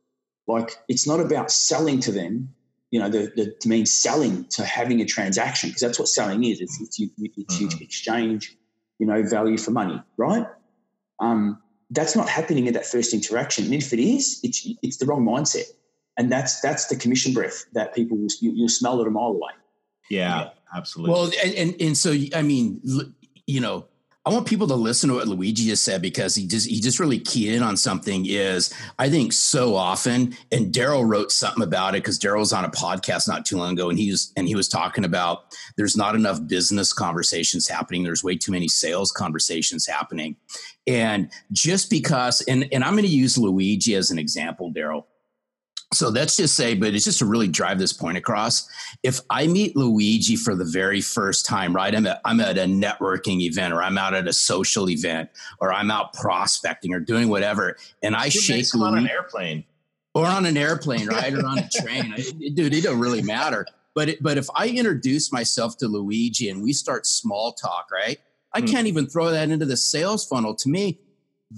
Like 0.48 0.78
it's 0.88 1.06
not 1.06 1.20
about 1.20 1.52
selling 1.52 2.00
to 2.02 2.12
them, 2.12 2.54
you 2.92 3.00
know, 3.00 3.10
the, 3.10 3.32
the 3.36 3.54
to 3.62 3.70
mean 3.70 3.86
selling 3.86 4.46
to 4.52 4.66
having 4.66 5.02
a 5.02 5.06
transaction 5.06 5.70
because 5.70 5.82
that's 5.82 6.00
what 6.00 6.08
selling 6.08 6.44
is. 6.44 6.62
It's, 6.62 6.80
it's, 6.82 7.00
it's 7.00 7.54
mm-hmm. 7.54 7.64
you 7.64 7.86
exchange, 7.86 8.56
you 9.00 9.06
know, 9.06 9.22
value 9.24 9.58
for 9.58 9.72
money, 9.72 10.02
right? 10.18 10.46
Um, 11.20 11.62
that's 11.92 12.16
not 12.16 12.28
happening 12.30 12.68
at 12.68 12.74
that 12.74 12.86
first 12.86 13.14
interaction. 13.14 13.66
And 13.66 13.74
if 13.74 13.94
it 13.94 14.00
is, 14.00 14.40
it's 14.44 14.68
it's 14.82 14.98
the 14.98 15.06
wrong 15.06 15.24
mindset. 15.26 15.66
And 16.18 16.32
that's 16.32 16.60
that's 16.62 16.88
the 16.88 16.96
commission 16.96 17.34
breath 17.34 17.66
that 17.74 17.94
people 17.94 18.18
will 18.18 18.28
you, 18.40 18.54
will 18.60 18.70
smell 18.70 19.00
it 19.02 19.08
a 19.08 19.12
mile 19.12 19.28
away. 19.28 19.52
Yeah, 20.10 20.40
yeah. 20.40 20.50
absolutely. 20.76 21.14
Well, 21.14 21.32
and, 21.44 21.54
and 21.56 21.82
and 21.82 21.98
so 21.98 22.16
I 22.36 22.42
mean, 22.42 22.82
you 23.48 23.62
know, 23.62 23.86
I 24.24 24.30
want 24.30 24.46
people 24.46 24.68
to 24.68 24.76
listen 24.76 25.10
to 25.10 25.16
what 25.16 25.28
Luigi 25.28 25.66
just 25.66 25.84
said 25.84 26.00
because 26.00 26.36
he 26.36 26.46
just 26.46 26.68
he 26.68 26.80
just 26.80 27.00
really 27.00 27.18
keyed 27.18 27.56
in 27.56 27.64
on 27.64 27.76
something. 27.76 28.28
Is 28.28 28.72
I 29.00 29.10
think 29.10 29.34
so 29.34 29.76
often, 29.76 30.38
and 30.52 30.72
Daryl 30.72 31.08
wrote 31.10 31.32
something 31.32 31.64
about 31.64 31.96
it 31.96 32.04
because 32.04 32.20
Daryl 32.20 32.40
was 32.40 32.54
on 32.54 32.64
a 32.64 32.70
podcast 32.70 33.28
not 33.28 33.48
too 33.48 33.58
long 33.58 33.74
ago, 33.74 33.90
and 33.90 33.98
he 33.98 34.12
was 34.12 34.32
and 34.38 34.48
he 34.48 34.54
was 34.54 34.68
talking 34.68 35.06
about 35.06 35.46
there's 35.76 35.98
not 35.98 36.14
enough 36.14 36.46
business 36.46 36.94
conversations 36.94 37.68
happening. 37.68 38.04
There's 38.04 38.24
way 38.24 38.38
too 38.38 38.52
many 38.52 38.68
sales 38.68 39.12
conversations 39.12 39.88
happening, 39.88 40.36
and 40.86 41.32
just 41.52 41.90
because 41.90 42.42
and 42.42 42.68
and 42.72 42.84
I'm 42.84 42.94
going 42.94 43.06
to 43.06 43.10
use 43.10 43.40
Luigi 43.40 43.96
as 43.96 44.12
an 44.12 44.20
example, 44.20 44.72
Daryl 44.72 45.06
so 45.94 46.08
let's 46.08 46.38
just 46.38 46.56
say, 46.56 46.74
but 46.74 46.94
it's 46.94 47.04
just 47.04 47.20
to 47.20 47.26
really 47.26 47.50
drive 47.50 47.78
this 47.78 47.92
point 47.92 48.18
across. 48.18 48.70
If 49.04 49.20
I 49.30 49.48
meet 49.48 49.76
Luigi 49.76 50.38
for 50.38 50.56
the 50.56 50.64
very 50.64 51.02
first 51.02 51.46
time, 51.46 51.76
right? 51.76 51.94
I'm 51.94 52.08
at, 52.08 52.22
I'm 52.24 52.40
at 52.40 52.58
a 52.58 52.64
networking 52.64 53.42
event 53.42 53.74
or 53.74 53.84
I'm 53.84 53.98
out 53.98 54.14
at 54.14 54.28
a 54.28 54.34
social 54.34 54.90
event 54.90 55.30
or 55.60 55.74
I'm 55.74 55.92
out 55.92 56.14
prospecting 56.14 56.94
or 56.94 57.02
doing 57.02 57.28
whatever. 57.28 57.76
And 58.02 58.16
I 58.16 58.30
shake 58.30 58.74
Luigi, 58.74 58.88
on 58.88 58.98
an 58.98 59.10
airplane 59.10 59.66
or 60.14 60.26
on 60.26 60.46
an 60.46 60.56
airplane, 60.56 61.08
right? 61.10 61.34
or 61.34 61.46
on 61.46 61.60
a 61.60 61.70
train. 61.70 62.16
Dude, 62.54 62.74
it 62.74 62.84
don't 62.84 63.00
really 63.00 63.22
matter. 63.22 63.66
But, 63.94 64.10
it, 64.10 64.24
but 64.24 64.38
if 64.38 64.48
I 64.56 64.70
introduce 64.70 65.34
myself 65.34 65.76
to 65.80 65.88
Luigi 65.90 66.48
and 66.48 66.64
we 66.64 66.72
start 66.72 67.06
small 67.06 67.52
talk, 67.52 67.90
right? 67.92 68.18
I 68.54 68.62
hmm. 68.62 68.68
can't 68.68 68.88
even 68.88 69.08
throw 69.08 69.32
that 69.32 69.50
into 69.50 69.66
the 69.66 69.78
sales 69.78 70.26
funnel. 70.26 70.56
To 70.56 70.70
me, 70.70 71.00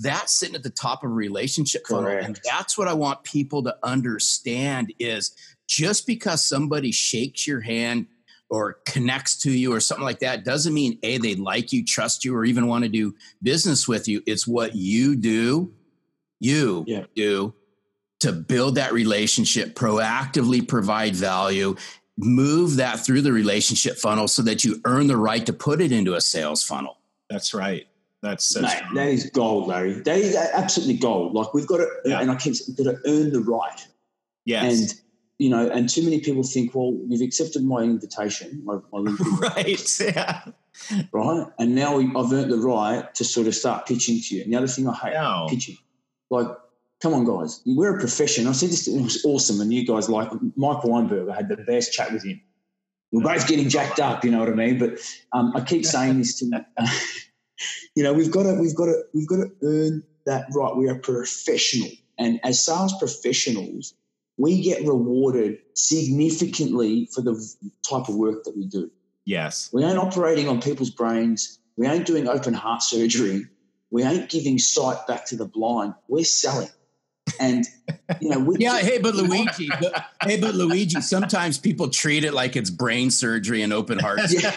that's 0.01 0.33
sitting 0.33 0.55
at 0.55 0.63
the 0.63 0.69
top 0.69 1.03
of 1.03 1.11
a 1.11 1.13
relationship 1.13 1.85
funnel. 1.87 2.09
And 2.09 2.39
that's 2.43 2.77
what 2.77 2.87
I 2.87 2.93
want 2.93 3.23
people 3.23 3.63
to 3.63 3.75
understand 3.83 4.93
is 4.99 5.35
just 5.67 6.07
because 6.07 6.43
somebody 6.43 6.91
shakes 6.91 7.47
your 7.47 7.61
hand 7.61 8.07
or 8.49 8.79
connects 8.85 9.37
to 9.41 9.51
you 9.51 9.73
or 9.73 9.79
something 9.79 10.03
like 10.03 10.19
that 10.19 10.43
doesn't 10.43 10.73
mean 10.73 10.97
a 11.03 11.17
they 11.17 11.35
like 11.35 11.71
you, 11.71 11.85
trust 11.85 12.25
you, 12.25 12.35
or 12.35 12.45
even 12.45 12.67
want 12.67 12.83
to 12.83 12.89
do 12.89 13.15
business 13.41 13.87
with 13.87 14.07
you. 14.07 14.21
It's 14.25 14.47
what 14.47 14.75
you 14.75 15.15
do, 15.15 15.73
you 16.39 16.83
yeah. 16.87 17.05
do 17.15 17.53
to 18.19 18.31
build 18.31 18.75
that 18.75 18.93
relationship, 18.93 19.75
proactively 19.75 20.65
provide 20.65 21.15
value, 21.15 21.75
move 22.17 22.77
that 22.77 22.99
through 22.99 23.21
the 23.21 23.33
relationship 23.33 23.97
funnel 23.97 24.27
so 24.27 24.41
that 24.41 24.63
you 24.63 24.79
earn 24.85 25.07
the 25.07 25.17
right 25.17 25.45
to 25.45 25.53
put 25.53 25.81
it 25.81 25.91
into 25.91 26.15
a 26.15 26.21
sales 26.21 26.63
funnel. 26.63 26.97
That's 27.29 27.53
right. 27.53 27.87
That's, 28.23 28.55
Mate, 28.55 28.81
that 28.93 29.07
is 29.09 29.29
gold, 29.29 29.67
Larry. 29.67 29.95
That 29.99 30.17
is 30.17 30.33
absolutely 30.33 30.95
gold. 30.95 31.33
Like 31.33 31.53
we've 31.53 31.67
got 31.67 31.77
to, 31.77 31.87
yeah. 32.05 32.21
and 32.21 32.31
I 32.31 32.35
keep 32.35 32.55
got 32.77 32.85
to 32.85 32.97
earn 33.05 33.33
the 33.33 33.41
right. 33.41 33.85
Yes. 34.45 34.79
And 34.79 35.01
you 35.39 35.49
know, 35.49 35.69
and 35.69 35.89
too 35.89 36.03
many 36.03 36.21
people 36.21 36.41
think, 36.43 36.73
well, 36.73 36.97
you've 37.07 37.21
accepted 37.21 37.65
my 37.65 37.81
invitation, 37.81 38.61
my, 38.63 38.77
my 38.93 39.13
right? 39.41 39.99
Yeah. 39.99 40.41
Right, 41.11 41.47
and 41.59 41.75
now 41.75 41.99
I've 41.99 42.31
earned 42.31 42.51
the 42.51 42.57
right 42.57 43.13
to 43.13 43.25
sort 43.25 43.47
of 43.47 43.55
start 43.55 43.85
pitching 43.85 44.21
to 44.21 44.35
you. 44.35 44.43
And 44.43 44.53
the 44.53 44.57
other 44.57 44.67
thing 44.67 44.87
I 44.87 44.93
hate 44.93 45.49
pitching, 45.49 45.77
like, 46.29 46.47
come 47.01 47.13
on, 47.13 47.25
guys, 47.25 47.61
we're 47.65 47.97
a 47.97 47.99
profession. 47.99 48.47
I 48.47 48.53
said 48.53 48.69
this, 48.69 48.87
it 48.87 49.01
was 49.01 49.23
awesome, 49.25 49.59
and 49.59 49.73
you 49.73 49.85
guys 49.85 50.07
like 50.07 50.31
Michael 50.55 50.91
Weinberg. 50.91 51.27
I 51.29 51.35
had 51.35 51.49
the 51.49 51.57
best 51.57 51.91
chat 51.91 52.13
with 52.13 52.23
him. 52.23 52.41
We're 53.11 53.21
both 53.21 53.47
getting 53.47 53.69
jacked 53.69 53.99
up, 53.99 54.23
you 54.23 54.31
know 54.31 54.39
what 54.39 54.49
I 54.49 54.53
mean? 54.53 54.79
But 54.79 54.99
um, 55.33 55.51
I 55.55 55.61
keep 55.61 55.85
saying 55.85 56.17
this 56.17 56.39
to, 56.39 56.65
uh, 56.77 56.87
you 57.95 58.03
know, 58.03 58.13
we've 58.13 58.31
got 58.31 58.43
to, 58.43 58.53
we've 58.55 58.75
got 58.75 58.85
to, 58.85 59.03
we've 59.13 59.27
got 59.27 59.37
to 59.37 59.51
earn 59.61 60.03
that 60.25 60.45
right. 60.53 60.75
We 60.75 60.89
are 60.89 60.95
professional, 60.95 61.89
and 62.17 62.39
as 62.43 62.63
sales 62.63 62.93
professionals, 62.97 63.93
we 64.37 64.61
get 64.61 64.85
rewarded 64.85 65.59
significantly 65.75 67.07
for 67.13 67.21
the 67.21 67.33
type 67.87 68.09
of 68.09 68.15
work 68.15 68.43
that 68.45 68.55
we 68.57 68.65
do. 68.65 68.89
Yes. 69.25 69.69
We 69.71 69.83
ain't 69.83 69.97
operating 69.97 70.49
on 70.49 70.61
people's 70.61 70.89
brains. 70.89 71.59
We 71.77 71.87
ain't 71.87 72.05
doing 72.05 72.27
open 72.27 72.53
heart 72.53 72.83
surgery. 72.83 73.45
We 73.91 74.03
ain't 74.03 74.29
giving 74.29 74.57
sight 74.57 75.05
back 75.07 75.25
to 75.27 75.35
the 75.35 75.45
blind. 75.45 75.93
We're 76.07 76.25
selling. 76.25 76.69
And 77.39 77.65
you 78.21 78.29
know, 78.29 78.55
yeah. 78.59 78.79
Hey, 78.79 78.99
but 78.99 79.15
Luigi, 79.15 79.69
but, 79.79 80.05
hey, 80.23 80.39
but 80.39 80.55
Luigi. 80.55 81.01
Sometimes 81.01 81.57
people 81.57 81.89
treat 81.89 82.23
it 82.23 82.33
like 82.33 82.55
it's 82.55 82.69
brain 82.69 83.11
surgery 83.11 83.61
and 83.61 83.73
open 83.73 83.99
heart. 83.99 84.19
Yeah. 84.33 84.51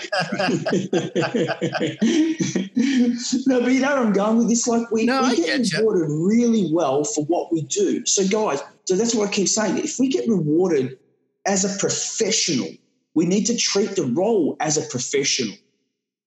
no, 3.47 3.61
but 3.61 3.73
you 3.73 3.81
know 3.81 3.95
where 3.95 3.99
I'm 3.99 4.13
going 4.13 4.39
with 4.39 4.49
this. 4.49 4.67
Like 4.67 4.91
we, 4.91 5.05
no, 5.05 5.23
we 5.23 5.37
get, 5.37 5.63
get 5.63 5.79
rewarded 5.79 6.09
you. 6.09 6.29
really 6.29 6.71
well 6.73 7.05
for 7.05 7.25
what 7.25 7.53
we 7.53 7.63
do. 7.63 8.05
So, 8.07 8.27
guys, 8.27 8.63
so 8.85 8.97
that's 8.97 9.15
what 9.15 9.29
I 9.29 9.33
keep 9.33 9.49
saying. 9.49 9.79
If 9.79 9.99
we 9.99 10.09
get 10.09 10.29
rewarded 10.29 10.99
as 11.47 11.65
a 11.65 11.79
professional, 11.79 12.69
we 13.15 13.27
need 13.27 13.45
to 13.47 13.57
treat 13.57 13.97
the 13.97 14.05
role 14.05 14.57
as 14.61 14.77
a 14.77 14.83
professional, 14.83 15.55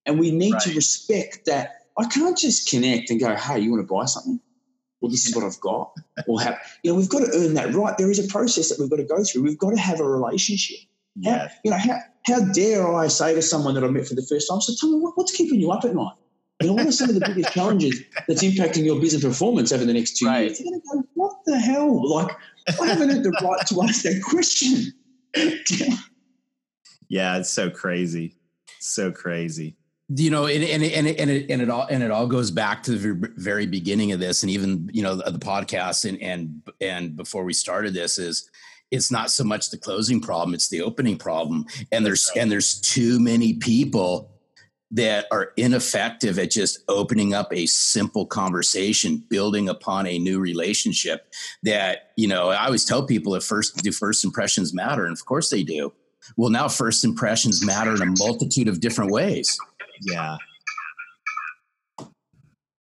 and 0.05 0.19
we 0.19 0.31
need 0.31 0.53
right. 0.53 0.61
to 0.63 0.75
respect 0.75 1.45
that. 1.45 1.85
I 1.97 2.05
can't 2.07 2.37
just 2.37 2.69
connect 2.69 3.09
and 3.09 3.19
go, 3.19 3.35
"Hey, 3.35 3.59
you 3.59 3.71
want 3.71 3.87
to 3.87 3.93
buy 3.93 4.05
something?" 4.05 4.39
Well, 5.01 5.09
this 5.09 5.25
is 5.25 5.35
what 5.35 5.45
I've 5.45 5.59
got. 5.59 5.93
Or 6.27 6.41
have, 6.41 6.57
you 6.83 6.91
know, 6.91 6.97
we've 6.97 7.09
got 7.09 7.19
to 7.19 7.31
earn 7.33 7.53
that 7.53 7.73
right. 7.73 7.97
There 7.97 8.11
is 8.11 8.23
a 8.23 8.27
process 8.27 8.69
that 8.69 8.79
we've 8.79 8.89
got 8.89 8.97
to 8.97 9.03
go 9.03 9.23
through. 9.23 9.43
We've 9.43 9.57
got 9.57 9.71
to 9.71 9.77
have 9.77 9.99
a 9.99 10.03
relationship. 10.03 10.79
Yeah. 11.15 11.47
How, 11.47 11.53
you 11.63 11.71
know, 11.71 11.77
how, 11.77 11.99
how 12.25 12.45
dare 12.51 12.93
I 12.93 13.07
say 13.07 13.33
to 13.35 13.41
someone 13.41 13.75
that 13.75 13.83
I 13.83 13.87
met 13.87 14.07
for 14.07 14.15
the 14.15 14.25
first 14.29 14.49
time, 14.49 14.61
so 14.61 14.73
tell 14.79 14.91
me 14.91 14.99
what, 14.99 15.17
what's 15.17 15.31
keeping 15.31 15.59
you 15.59 15.71
up 15.71 15.85
at 15.85 15.95
night? 15.95 16.13
You 16.61 16.67
know, 16.67 16.73
what 16.73 16.87
are 16.87 16.91
some 16.91 17.07
of 17.07 17.15
the 17.15 17.25
biggest 17.25 17.53
challenges 17.53 18.01
that's 18.27 18.43
impacting 18.43 18.83
your 18.83 18.99
business 18.99 19.23
performance 19.23 19.71
over 19.71 19.85
the 19.85 19.93
next 19.93 20.17
two 20.17 20.25
right. 20.25 20.47
years? 20.47 20.59
You're 20.59 20.71
going 20.71 20.81
to 20.81 20.87
go, 20.93 21.03
what 21.13 21.37
the 21.45 21.57
hell? 21.57 22.09
Like, 22.09 22.35
I 22.81 22.87
haven't 22.87 23.09
had 23.09 23.23
the 23.23 23.31
right 23.41 23.65
to 23.67 23.81
ask 23.83 24.03
that 24.03 24.21
question. 24.21 24.93
yeah, 27.07 27.37
it's 27.37 27.49
so 27.49 27.69
crazy. 27.69 28.35
So 28.81 29.11
crazy 29.11 29.78
you 30.15 30.31
know 30.31 30.47
and, 30.47 30.63
and, 30.63 30.83
and, 30.83 31.07
and, 31.07 31.29
it, 31.29 31.51
and 31.51 31.61
it 31.61 31.69
all 31.69 31.85
and 31.89 32.01
it 32.01 32.09
all 32.09 32.25
goes 32.25 32.49
back 32.49 32.81
to 32.83 32.93
the 32.93 33.31
very 33.37 33.67
beginning 33.67 34.11
of 34.11 34.19
this 34.19 34.41
and 34.43 34.49
even 34.49 34.89
you 34.91 35.03
know 35.03 35.15
the, 35.15 35.31
the 35.31 35.39
podcast 35.39 36.07
and 36.07 36.19
and 36.21 36.61
and 36.81 37.15
before 37.15 37.43
we 37.43 37.53
started 37.53 37.93
this 37.93 38.17
is 38.17 38.49
it's 38.91 39.11
not 39.11 39.29
so 39.29 39.43
much 39.43 39.69
the 39.69 39.77
closing 39.77 40.19
problem 40.19 40.53
it's 40.53 40.69
the 40.69 40.81
opening 40.81 41.17
problem. 41.17 41.65
And 41.91 42.05
there's 42.05 42.31
and 42.35 42.51
there's 42.51 42.79
too 42.81 43.19
many 43.19 43.53
people 43.53 44.31
that 44.91 45.27
are 45.31 45.51
ineffective 45.55 46.39
at 46.39 46.49
just 46.49 46.79
opening 46.87 47.35
up 47.35 47.53
a 47.53 47.67
simple 47.67 48.25
conversation 48.25 49.23
building 49.29 49.69
upon 49.69 50.07
a 50.07 50.17
new 50.17 50.39
relationship 50.39 51.31
that 51.61 52.11
you 52.17 52.27
know 52.27 52.49
i 52.49 52.65
always 52.65 52.85
tell 52.85 53.05
people 53.05 53.35
if 53.35 53.43
first 53.43 53.77
do 53.83 53.91
first 53.91 54.25
impressions 54.25 54.73
matter 54.73 55.05
and 55.05 55.13
of 55.13 55.25
course 55.25 55.49
they 55.49 55.63
do. 55.63 55.93
Well 56.37 56.49
now 56.49 56.67
first 56.67 57.03
impressions 57.03 57.65
matter 57.65 57.93
in 57.93 58.01
a 58.01 58.13
multitude 58.17 58.67
of 58.67 58.79
different 58.79 59.11
ways 59.11 59.57
yeah. 60.01 60.37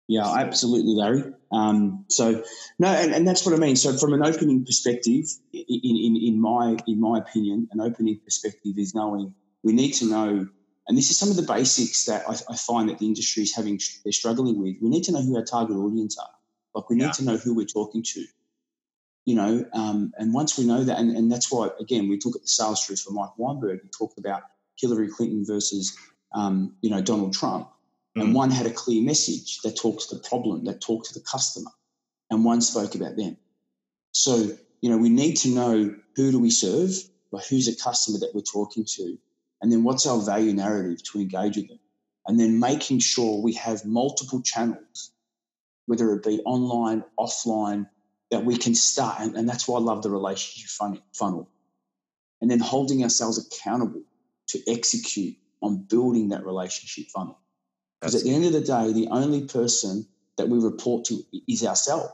Yeah, 0.08 0.32
absolutely, 0.36 0.94
Larry. 0.94 1.32
Um, 1.50 2.04
so 2.08 2.44
no, 2.78 2.88
and, 2.88 3.12
and 3.12 3.26
that's 3.26 3.44
what 3.44 3.54
I 3.54 3.58
mean. 3.58 3.74
So 3.74 3.96
from 3.96 4.12
an 4.12 4.24
opening 4.24 4.64
perspective, 4.64 5.24
in, 5.52 5.64
in, 5.68 6.16
in 6.16 6.40
my 6.40 6.76
in 6.86 7.00
my 7.00 7.18
opinion, 7.18 7.68
an 7.72 7.80
opening 7.80 8.20
perspective 8.24 8.74
is 8.78 8.94
knowing 8.94 9.34
we 9.64 9.72
need 9.72 9.92
to 9.94 10.06
know, 10.08 10.48
and 10.86 10.96
this 10.96 11.10
is 11.10 11.18
some 11.18 11.30
of 11.30 11.36
the 11.36 11.42
basics 11.42 12.04
that 12.04 12.22
I, 12.28 12.34
I 12.48 12.56
find 12.56 12.88
that 12.88 13.00
the 13.00 13.06
industry 13.06 13.42
is 13.42 13.54
having 13.54 13.80
they're 14.04 14.12
struggling 14.12 14.60
with. 14.62 14.76
We 14.80 14.90
need 14.90 15.02
to 15.04 15.12
know 15.12 15.22
who 15.22 15.36
our 15.36 15.44
target 15.44 15.76
audience 15.76 16.16
are. 16.18 16.30
Like 16.72 16.88
we 16.88 16.96
need 16.96 17.06
yeah. 17.06 17.12
to 17.12 17.24
know 17.24 17.36
who 17.36 17.54
we're 17.56 17.66
talking 17.66 18.04
to. 18.04 18.24
You 19.24 19.34
know, 19.34 19.64
um, 19.72 20.12
and 20.18 20.32
once 20.32 20.56
we 20.56 20.66
know 20.66 20.84
that, 20.84 21.00
and, 21.00 21.16
and 21.16 21.32
that's 21.32 21.50
why 21.50 21.70
again 21.80 22.08
we 22.08 22.20
look 22.24 22.36
at 22.36 22.42
the 22.42 22.48
sales 22.48 22.86
truth 22.86 23.00
for 23.00 23.10
Mike 23.10 23.36
Weinberg. 23.38 23.80
We 23.82 23.88
talked 23.88 24.18
about 24.18 24.42
Hillary 24.78 25.08
Clinton 25.08 25.44
versus 25.44 25.96
um, 26.36 26.76
you 26.82 26.90
know, 26.90 27.00
Donald 27.00 27.32
Trump. 27.32 27.68
Mm. 28.16 28.22
And 28.22 28.34
one 28.34 28.50
had 28.50 28.66
a 28.66 28.70
clear 28.70 29.02
message 29.02 29.60
that 29.62 29.76
talked 29.76 30.08
to 30.08 30.14
the 30.14 30.22
problem, 30.22 30.64
that 30.66 30.80
talked 30.80 31.06
to 31.06 31.14
the 31.14 31.24
customer, 31.24 31.70
and 32.30 32.44
one 32.44 32.60
spoke 32.60 32.94
about 32.94 33.16
them. 33.16 33.36
So, 34.12 34.56
you 34.80 34.90
know, 34.90 34.98
we 34.98 35.08
need 35.08 35.36
to 35.38 35.48
know 35.48 35.94
who 36.14 36.30
do 36.30 36.38
we 36.38 36.50
serve, 36.50 36.90
but 37.32 37.44
who's 37.46 37.68
a 37.68 37.82
customer 37.82 38.18
that 38.18 38.34
we're 38.34 38.42
talking 38.42 38.84
to, 38.84 39.18
and 39.60 39.72
then 39.72 39.82
what's 39.82 40.06
our 40.06 40.20
value 40.20 40.52
narrative 40.52 41.02
to 41.04 41.20
engage 41.20 41.56
with 41.56 41.68
them, 41.68 41.80
and 42.26 42.38
then 42.38 42.60
making 42.60 42.98
sure 42.98 43.42
we 43.42 43.54
have 43.54 43.84
multiple 43.84 44.42
channels, 44.42 45.10
whether 45.86 46.12
it 46.12 46.22
be 46.22 46.40
online, 46.44 47.02
offline, 47.18 47.88
that 48.30 48.44
we 48.44 48.56
can 48.56 48.74
start. 48.74 49.20
And, 49.20 49.36
and 49.36 49.48
that's 49.48 49.66
why 49.66 49.78
I 49.78 49.82
love 49.82 50.02
the 50.02 50.10
relationship 50.10 50.68
funnel. 51.12 51.48
And 52.40 52.50
then 52.50 52.58
holding 52.58 53.02
ourselves 53.02 53.38
accountable 53.38 54.02
to 54.48 54.60
execute 54.68 55.36
on 55.62 55.86
building 55.88 56.30
that 56.30 56.44
relationship 56.44 57.06
funnel. 57.08 57.38
Because 58.00 58.14
at 58.14 58.22
the 58.22 58.34
end 58.34 58.44
of 58.44 58.52
the 58.52 58.60
day, 58.60 58.92
the 58.92 59.08
only 59.10 59.46
person 59.46 60.06
that 60.36 60.48
we 60.48 60.58
report 60.58 61.06
to 61.06 61.22
is 61.48 61.64
ourselves. 61.64 62.12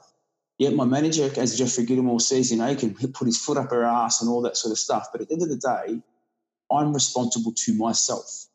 Yet 0.59 0.74
my 0.74 0.85
manager, 0.85 1.31
as 1.37 1.59
Jeffrey 1.59 1.85
Gitomer 1.85 2.20
says, 2.20 2.52
you 2.52 2.59
know, 2.59 2.68
he 2.68 2.76
can 2.76 2.94
put 2.94 3.26
his 3.26 3.38
foot 3.38 3.57
up 3.57 3.72
our 3.72 3.85
ass 3.85 4.20
and 4.20 4.31
all 4.31 4.42
that 4.42 4.57
sort 4.57 4.70
of 4.70 4.78
stuff. 4.78 5.09
But 5.11 5.20
at 5.20 5.28
the 5.28 5.35
end 5.35 5.42
of 5.42 5.48
the 5.48 5.57
day, 5.57 6.00
I'm 6.70 6.94
responsible 6.94 7.52
to 7.52 7.74
myself. 7.74 8.46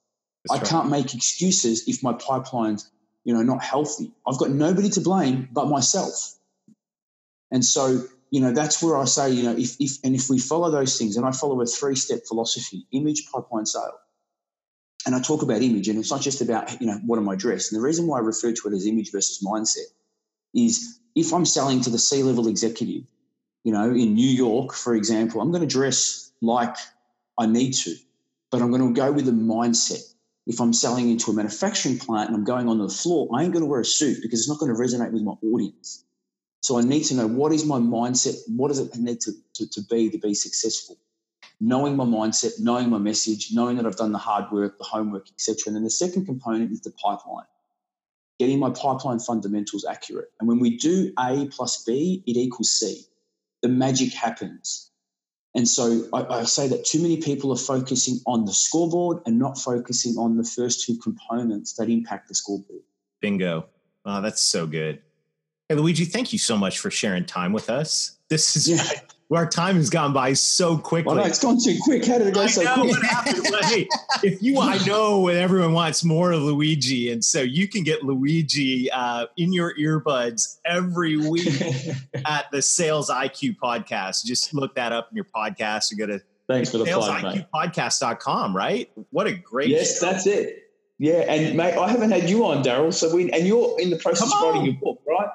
That's 0.45 0.52
I 0.52 0.62
right. 0.62 0.65
can't 0.65 0.89
make 0.89 1.13
excuses 1.13 1.88
if 1.88 2.02
my 2.02 2.13
pipeline's, 2.13 2.89
you 3.26 3.34
know, 3.34 3.43
not 3.43 3.62
healthy. 3.62 4.12
I've 4.26 4.38
got 4.38 4.52
nobody 4.52 4.89
to 4.91 5.02
blame 5.02 5.50
but 5.52 5.67
myself. 5.67 6.36
And 7.52 7.63
so, 7.63 8.04
you 8.32 8.41
know, 8.41 8.54
that's 8.54 8.82
where 8.82 8.97
I 8.97 9.06
say, 9.06 9.32
you 9.32 9.43
know, 9.43 9.56
if, 9.58 9.76
if 9.80 9.97
and 10.04 10.15
if 10.15 10.30
we 10.30 10.39
follow 10.39 10.71
those 10.71 10.97
things, 10.97 11.17
and 11.17 11.26
I 11.26 11.32
follow 11.32 11.62
a 11.62 11.65
three-step 11.65 12.26
philosophy: 12.28 12.86
image, 12.91 13.30
pipeline, 13.32 13.65
sale 13.65 14.00
and 15.08 15.15
I 15.15 15.22
talk 15.22 15.41
about 15.41 15.62
image, 15.62 15.88
and 15.88 15.98
it's 15.98 16.12
not 16.12 16.22
just 16.22 16.41
about, 16.41 16.82
you 16.82 16.86
know, 16.86 17.00
what 17.06 17.17
am 17.17 17.30
I 17.30 17.36
dressed? 17.36 17.72
And 17.72 17.80
the 17.80 17.84
reason 17.84 18.08
why 18.08 18.17
I 18.17 18.22
refer 18.22 18.52
to 18.52 18.67
it 18.67 18.74
as 18.74 18.86
image 18.86 19.13
versus 19.13 19.41
mindset 19.41 19.88
is 20.54 21.00
if 21.15 21.34
I'm 21.34 21.46
selling 21.46 21.80
to 21.82 21.89
the 21.89 21.98
C 21.98 22.24
level 22.24 22.50
executive, 22.50 23.04
you 23.63 23.72
know, 23.72 23.89
in 23.89 24.15
New 24.15 24.28
York, 24.28 24.74
for 24.74 24.96
example, 24.96 25.39
I'm 25.39 25.50
going 25.50 25.62
to 25.62 25.67
dress 25.67 26.30
like 26.41 26.76
I 27.39 27.46
need 27.46 27.72
to, 27.76 27.96
but 28.52 28.62
I'm 28.62 28.70
going 28.70 28.93
to 28.93 28.93
go 28.93 29.13
with 29.13 29.30
a 29.30 29.32
mindset. 29.32 30.04
If 30.46 30.60
I'm 30.60 30.74
selling 30.74 31.10
into 31.10 31.32
a 31.32 31.34
manufacturing 31.34 32.00
plant 32.00 32.30
and 32.30 32.36
I'm 32.36 32.43
going 32.43 32.67
on 32.67 32.78
the 32.78 32.89
floor, 32.89 33.30
I 33.34 33.43
ain't 33.43 33.54
going 33.54 33.63
to 33.63 33.70
wear 33.70 33.80
a 33.80 33.86
suit 33.86 34.17
because 34.22 34.41
it's 34.41 34.50
not 34.50 34.60
going 34.60 34.76
to 34.76 34.78
resonate 34.78 35.13
with 35.13 35.24
my 35.24 35.36
audience. 35.41 36.04
So 36.60 36.78
I 36.78 36.82
need 36.82 37.04
to 37.06 37.15
know 37.15 37.28
what 37.28 37.54
is 37.54 37.65
my 37.65 37.80
mindset? 37.80 38.36
What 38.48 38.67
does 38.67 38.80
it 38.80 38.93
need 38.98 39.22
to, 39.22 39.32
to, 39.54 39.70
to 39.70 39.82
be 39.89 40.10
to 40.10 40.17
be 40.17 40.34
successful? 40.34 40.98
Knowing 41.60 41.96
my 41.96 42.06
mindset, 42.06 42.60
knowing 42.60 42.89
my 42.89 42.98
message, 42.98 43.50
knowing 43.52 43.78
that 43.78 43.86
I've 43.86 43.96
done 43.96 44.12
the 44.12 44.17
hard 44.17 44.52
work, 44.52 44.78
the 44.78 44.84
homework, 44.84 45.30
etc. 45.30 45.63
And 45.67 45.76
then 45.76 45.84
the 45.84 45.89
second 45.89 46.26
component 46.26 46.72
is 46.72 46.82
the 46.82 46.91
pipeline, 46.91 47.46
getting 48.39 48.60
my 48.60 48.70
pipeline 48.70 49.20
fundamentals 49.20 49.86
accurate. 49.86 50.32
And 50.39 50.48
when 50.48 50.60
we 50.60 50.78
do 50.78 51.12
A 51.20 51.48
plus 51.52 51.84
B, 51.84 52.24
it 52.28 52.38
equals 52.38 52.72
C. 52.72 53.06
The 53.62 53.70
magic 53.70 54.13
happens. 54.13 54.91
And 55.56 55.67
so 55.67 56.04
I, 56.13 56.24
I 56.26 56.43
say 56.43 56.67
that 56.67 56.86
too 56.86 57.02
many 57.02 57.17
people 57.17 57.52
are 57.52 57.58
focusing 57.58 58.20
on 58.28 58.46
the 58.46 58.54
scoreboard 58.54 59.22
and 59.26 59.39
not 59.39 59.58
focusing 59.58 60.15
on 60.17 60.38
the 60.38 60.43
first 60.43 60.86
two 60.86 60.98
components 60.98 61.74
that 61.74 61.89
impact 61.89 62.28
the 62.28 62.36
scoreboard. 62.36 62.84
Bingo. 63.22 63.65
Oh, 64.06 64.22
that's 64.22 64.41
so 64.43 64.67
good. 64.67 65.02
Hey, 65.67 65.76
Luigi, 65.76 66.06
thank 66.06 66.32
you 66.32 66.39
so 66.39 66.58
much 66.58 66.80
for 66.80 66.91
sharing 66.91 67.26
time 67.26 67.54
with 67.54 67.70
us. 67.70 68.17
This 68.30 68.56
is 68.56 68.70
yeah. 68.70 69.00
Our 69.36 69.46
time 69.46 69.76
has 69.76 69.90
gone 69.90 70.13
by 70.13 70.34
so 70.34 70.78
quickly. 70.78 71.08
Well, 71.08 71.24
no, 71.24 71.24
it's 71.24 71.40
gone 71.40 71.58
too 71.62 71.78
quick. 71.84 72.06
How 72.06 72.18
did 72.18 72.28
it 72.28 72.34
go 72.34 72.44
I 72.44 72.48
so 72.48 72.62
quick? 72.74 72.92
What 72.92 73.06
happened. 73.06 73.48
Well, 73.50 73.63
hey, 73.63 73.88
if 74.24 74.42
you, 74.42 74.60
I 74.60 74.78
know 74.86 75.20
what 75.20 75.36
everyone 75.36 75.74
wants 75.74 76.04
more 76.04 76.32
of 76.32 76.42
Luigi, 76.42 77.12
and 77.12 77.24
so 77.24 77.42
you 77.42 77.68
can 77.68 77.84
get 77.84 78.04
Luigi 78.04 78.90
uh, 78.92 79.26
in 79.36 79.52
your 79.52 79.76
earbuds 79.78 80.60
every 80.66 81.18
week 81.18 81.62
at 82.26 82.46
the 82.52 82.62
Sales 82.62 83.10
IQ 83.10 83.58
podcast. 83.58 84.24
Just 84.24 84.54
look 84.54 84.76
that 84.76 84.94
up 84.94 85.10
in 85.12 85.16
your 85.18 85.26
podcast. 85.26 85.92
You 85.92 85.98
go 85.98 86.06
to 86.06 86.22
Thanks 86.48 86.72
for 86.72 86.78
the 86.78 86.86
plug, 86.86 87.24
mate. 87.24 87.46
Podcast.com, 87.54 88.56
right? 88.56 88.90
What 89.10 89.28
a 89.28 89.34
great 89.34 89.68
Yes, 89.68 90.00
show. 90.00 90.06
that's 90.06 90.26
it. 90.26 90.63
Yeah, 91.00 91.32
and 91.32 91.56
mate, 91.56 91.78
I 91.78 91.90
haven't 91.90 92.12
had 92.12 92.30
you 92.30 92.46
on, 92.46 92.63
Daryl. 92.63 92.94
So 92.94 93.13
we 93.13 93.30
and 93.32 93.46
you're 93.46 93.80
in 93.80 93.90
the 93.90 93.98
process 93.98 94.34
of 94.34 94.42
writing 94.42 94.66
your 94.66 94.74
book, 94.76 95.02
right? 95.08 95.28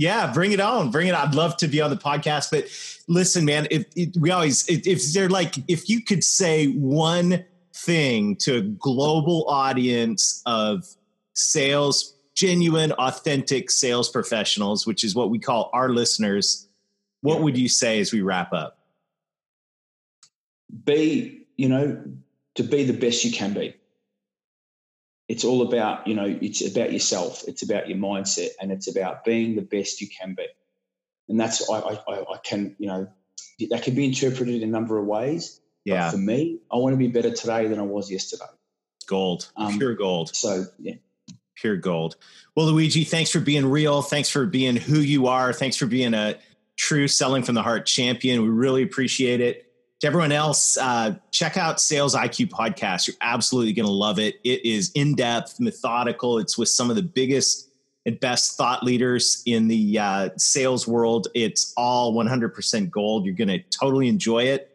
Yeah, 0.00 0.32
bring 0.32 0.52
it 0.52 0.60
on. 0.60 0.90
Bring 0.90 1.08
it. 1.08 1.14
On. 1.14 1.28
I'd 1.28 1.34
love 1.34 1.58
to 1.58 1.68
be 1.68 1.82
on 1.82 1.90
the 1.90 1.96
podcast. 1.96 2.50
But 2.50 2.68
listen, 3.06 3.44
man, 3.44 3.68
if, 3.70 3.84
if 3.94 4.16
we 4.18 4.30
always, 4.30 4.66
if, 4.66 4.86
if 4.86 5.12
they're 5.12 5.28
like, 5.28 5.56
if 5.68 5.90
you 5.90 6.02
could 6.02 6.24
say 6.24 6.68
one 6.68 7.44
thing 7.74 8.36
to 8.36 8.56
a 8.56 8.60
global 8.62 9.46
audience 9.46 10.42
of 10.46 10.86
sales, 11.34 12.14
genuine, 12.34 12.92
authentic 12.92 13.70
sales 13.70 14.08
professionals, 14.08 14.86
which 14.86 15.04
is 15.04 15.14
what 15.14 15.28
we 15.28 15.38
call 15.38 15.68
our 15.74 15.90
listeners, 15.90 16.66
what 17.20 17.34
yeah. 17.34 17.40
would 17.42 17.58
you 17.58 17.68
say 17.68 18.00
as 18.00 18.10
we 18.10 18.22
wrap 18.22 18.54
up? 18.54 18.78
Be, 20.86 21.46
you 21.58 21.68
know, 21.68 22.02
to 22.54 22.62
be 22.62 22.84
the 22.84 22.94
best 22.94 23.22
you 23.22 23.32
can 23.32 23.52
be 23.52 23.74
it's 25.30 25.44
all 25.44 25.62
about 25.62 26.08
you 26.08 26.14
know 26.14 26.26
it's 26.42 26.60
about 26.60 26.92
yourself 26.92 27.44
it's 27.46 27.62
about 27.62 27.88
your 27.88 27.96
mindset 27.96 28.48
and 28.60 28.72
it's 28.72 28.88
about 28.88 29.24
being 29.24 29.54
the 29.54 29.62
best 29.62 30.00
you 30.00 30.08
can 30.08 30.34
be. 30.34 30.46
And 31.28 31.38
that's 31.38 31.70
i 31.70 31.78
i, 31.78 32.20
I 32.34 32.38
can 32.42 32.74
you 32.78 32.88
know 32.88 33.08
that 33.70 33.84
can 33.84 33.94
be 33.94 34.04
interpreted 34.04 34.56
in 34.56 34.68
a 34.68 34.72
number 34.72 34.98
of 34.98 35.06
ways 35.06 35.60
yeah. 35.84 36.06
but 36.06 36.12
for 36.12 36.18
me 36.18 36.58
i 36.72 36.76
want 36.76 36.94
to 36.94 36.96
be 36.96 37.06
better 37.06 37.30
today 37.30 37.68
than 37.68 37.78
i 37.78 37.82
was 37.82 38.10
yesterday. 38.10 38.50
Gold. 39.06 39.50
Um, 39.56 39.78
pure 39.78 39.94
gold. 39.94 40.34
so 40.34 40.66
yeah. 40.80 40.94
Pure 41.54 41.76
gold. 41.76 42.16
Well 42.56 42.66
luigi 42.66 43.04
thanks 43.04 43.30
for 43.30 43.40
being 43.40 43.66
real. 43.66 44.02
Thanks 44.02 44.28
for 44.28 44.46
being 44.46 44.74
who 44.74 44.98
you 44.98 45.28
are. 45.28 45.52
Thanks 45.52 45.76
for 45.76 45.86
being 45.86 46.12
a 46.12 46.38
true 46.76 47.06
selling 47.06 47.44
from 47.44 47.54
the 47.54 47.62
heart 47.62 47.86
champion. 47.86 48.42
We 48.42 48.48
really 48.48 48.82
appreciate 48.82 49.40
it 49.40 49.69
to 50.00 50.06
everyone 50.06 50.32
else, 50.32 50.78
uh, 50.78 51.14
check 51.30 51.56
out 51.56 51.80
Sales 51.80 52.14
IQ 52.14 52.48
podcast. 52.48 53.06
You're 53.06 53.16
absolutely 53.20 53.72
going 53.74 53.86
to 53.86 53.92
love 53.92 54.18
it. 54.18 54.40
It 54.44 54.64
is 54.64 54.90
in 54.94 55.14
depth, 55.14 55.60
methodical. 55.60 56.38
It's 56.38 56.56
with 56.56 56.68
some 56.68 56.88
of 56.88 56.96
the 56.96 57.02
biggest 57.02 57.70
and 58.06 58.18
best 58.18 58.56
thought 58.56 58.82
leaders 58.82 59.42
in 59.44 59.68
the 59.68 59.98
uh, 59.98 60.30
sales 60.38 60.88
world. 60.88 61.28
It's 61.34 61.74
all 61.76 62.14
100% 62.14 62.90
gold. 62.90 63.26
You're 63.26 63.34
going 63.34 63.48
to 63.48 63.60
totally 63.78 64.08
enjoy 64.08 64.44
it. 64.44 64.74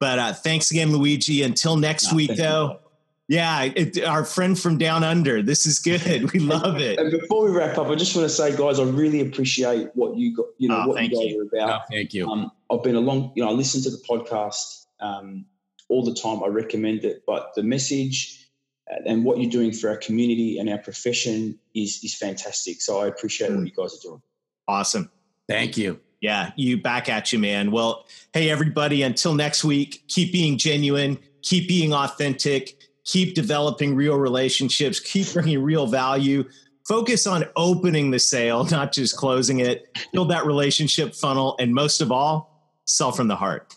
But 0.00 0.18
uh, 0.18 0.32
thanks 0.32 0.72
again, 0.72 0.92
Luigi. 0.92 1.44
Until 1.44 1.76
next 1.76 2.10
no, 2.10 2.16
week, 2.16 2.36
though. 2.36 2.80
Yeah, 3.28 3.62
it, 3.62 4.04
our 4.04 4.24
friend 4.24 4.58
from 4.58 4.76
down 4.76 5.02
under. 5.04 5.40
This 5.40 5.66
is 5.66 5.78
good. 5.78 6.32
We 6.32 6.40
love 6.40 6.78
it. 6.80 6.98
And 6.98 7.10
before 7.10 7.44
we 7.44 7.56
wrap 7.56 7.78
up, 7.78 7.86
I 7.86 7.94
just 7.94 8.14
want 8.14 8.28
to 8.28 8.34
say, 8.34 8.54
guys, 8.56 8.80
I 8.80 8.84
really 8.84 9.20
appreciate 9.20 9.90
what 9.94 10.16
you 10.16 10.36
got. 10.36 10.46
You 10.58 10.68
know 10.68 10.82
oh, 10.84 10.88
what 10.88 11.02
you 11.02 11.08
guys 11.08 11.26
you. 11.26 11.40
are 11.40 11.44
about. 11.44 11.66
No, 11.68 11.96
thank 11.96 12.12
you. 12.12 12.28
Um, 12.28 12.50
I've 12.70 12.82
been 12.82 12.96
a 12.96 13.00
long. 13.00 13.32
You 13.34 13.44
know, 13.44 13.50
I 13.50 13.52
listen 13.52 13.82
to 13.82 13.90
the 13.90 14.02
podcast 14.08 14.86
um, 15.00 15.46
all 15.88 16.04
the 16.04 16.14
time. 16.14 16.42
I 16.42 16.48
recommend 16.48 17.04
it, 17.04 17.22
but 17.26 17.50
the 17.54 17.62
message 17.62 18.48
uh, 18.90 19.00
and 19.06 19.24
what 19.24 19.38
you're 19.38 19.50
doing 19.50 19.72
for 19.72 19.88
our 19.90 19.96
community 19.96 20.58
and 20.58 20.68
our 20.70 20.78
profession 20.78 21.58
is 21.74 22.00
is 22.02 22.16
fantastic. 22.16 22.80
So 22.80 23.00
I 23.00 23.06
appreciate 23.06 23.50
mm. 23.50 23.56
what 23.56 23.66
you 23.66 23.72
guys 23.72 23.94
are 23.94 24.08
doing. 24.08 24.22
Awesome. 24.66 25.10
Thank 25.48 25.76
you. 25.76 26.00
Yeah, 26.20 26.52
you 26.56 26.80
back 26.80 27.10
at 27.10 27.32
you, 27.32 27.38
man. 27.38 27.70
Well, 27.70 28.06
hey 28.32 28.48
everybody, 28.48 29.02
until 29.02 29.34
next 29.34 29.62
week, 29.62 30.04
keep 30.08 30.32
being 30.32 30.56
genuine, 30.56 31.18
keep 31.42 31.68
being 31.68 31.92
authentic 31.92 32.78
keep 33.04 33.34
developing 33.34 33.94
real 33.94 34.16
relationships, 34.16 34.98
keep 34.98 35.32
bringing 35.32 35.62
real 35.62 35.86
value. 35.86 36.44
Focus 36.88 37.26
on 37.26 37.44
opening 37.56 38.10
the 38.10 38.18
sale, 38.18 38.64
not 38.70 38.92
just 38.92 39.16
closing 39.16 39.60
it. 39.60 39.96
Build 40.12 40.30
that 40.30 40.46
relationship 40.46 41.14
funnel. 41.14 41.56
And 41.58 41.74
most 41.74 42.00
of 42.00 42.10
all, 42.10 42.53
sell 42.84 43.12
from 43.12 43.28
the 43.28 43.36
heart. 43.36 43.73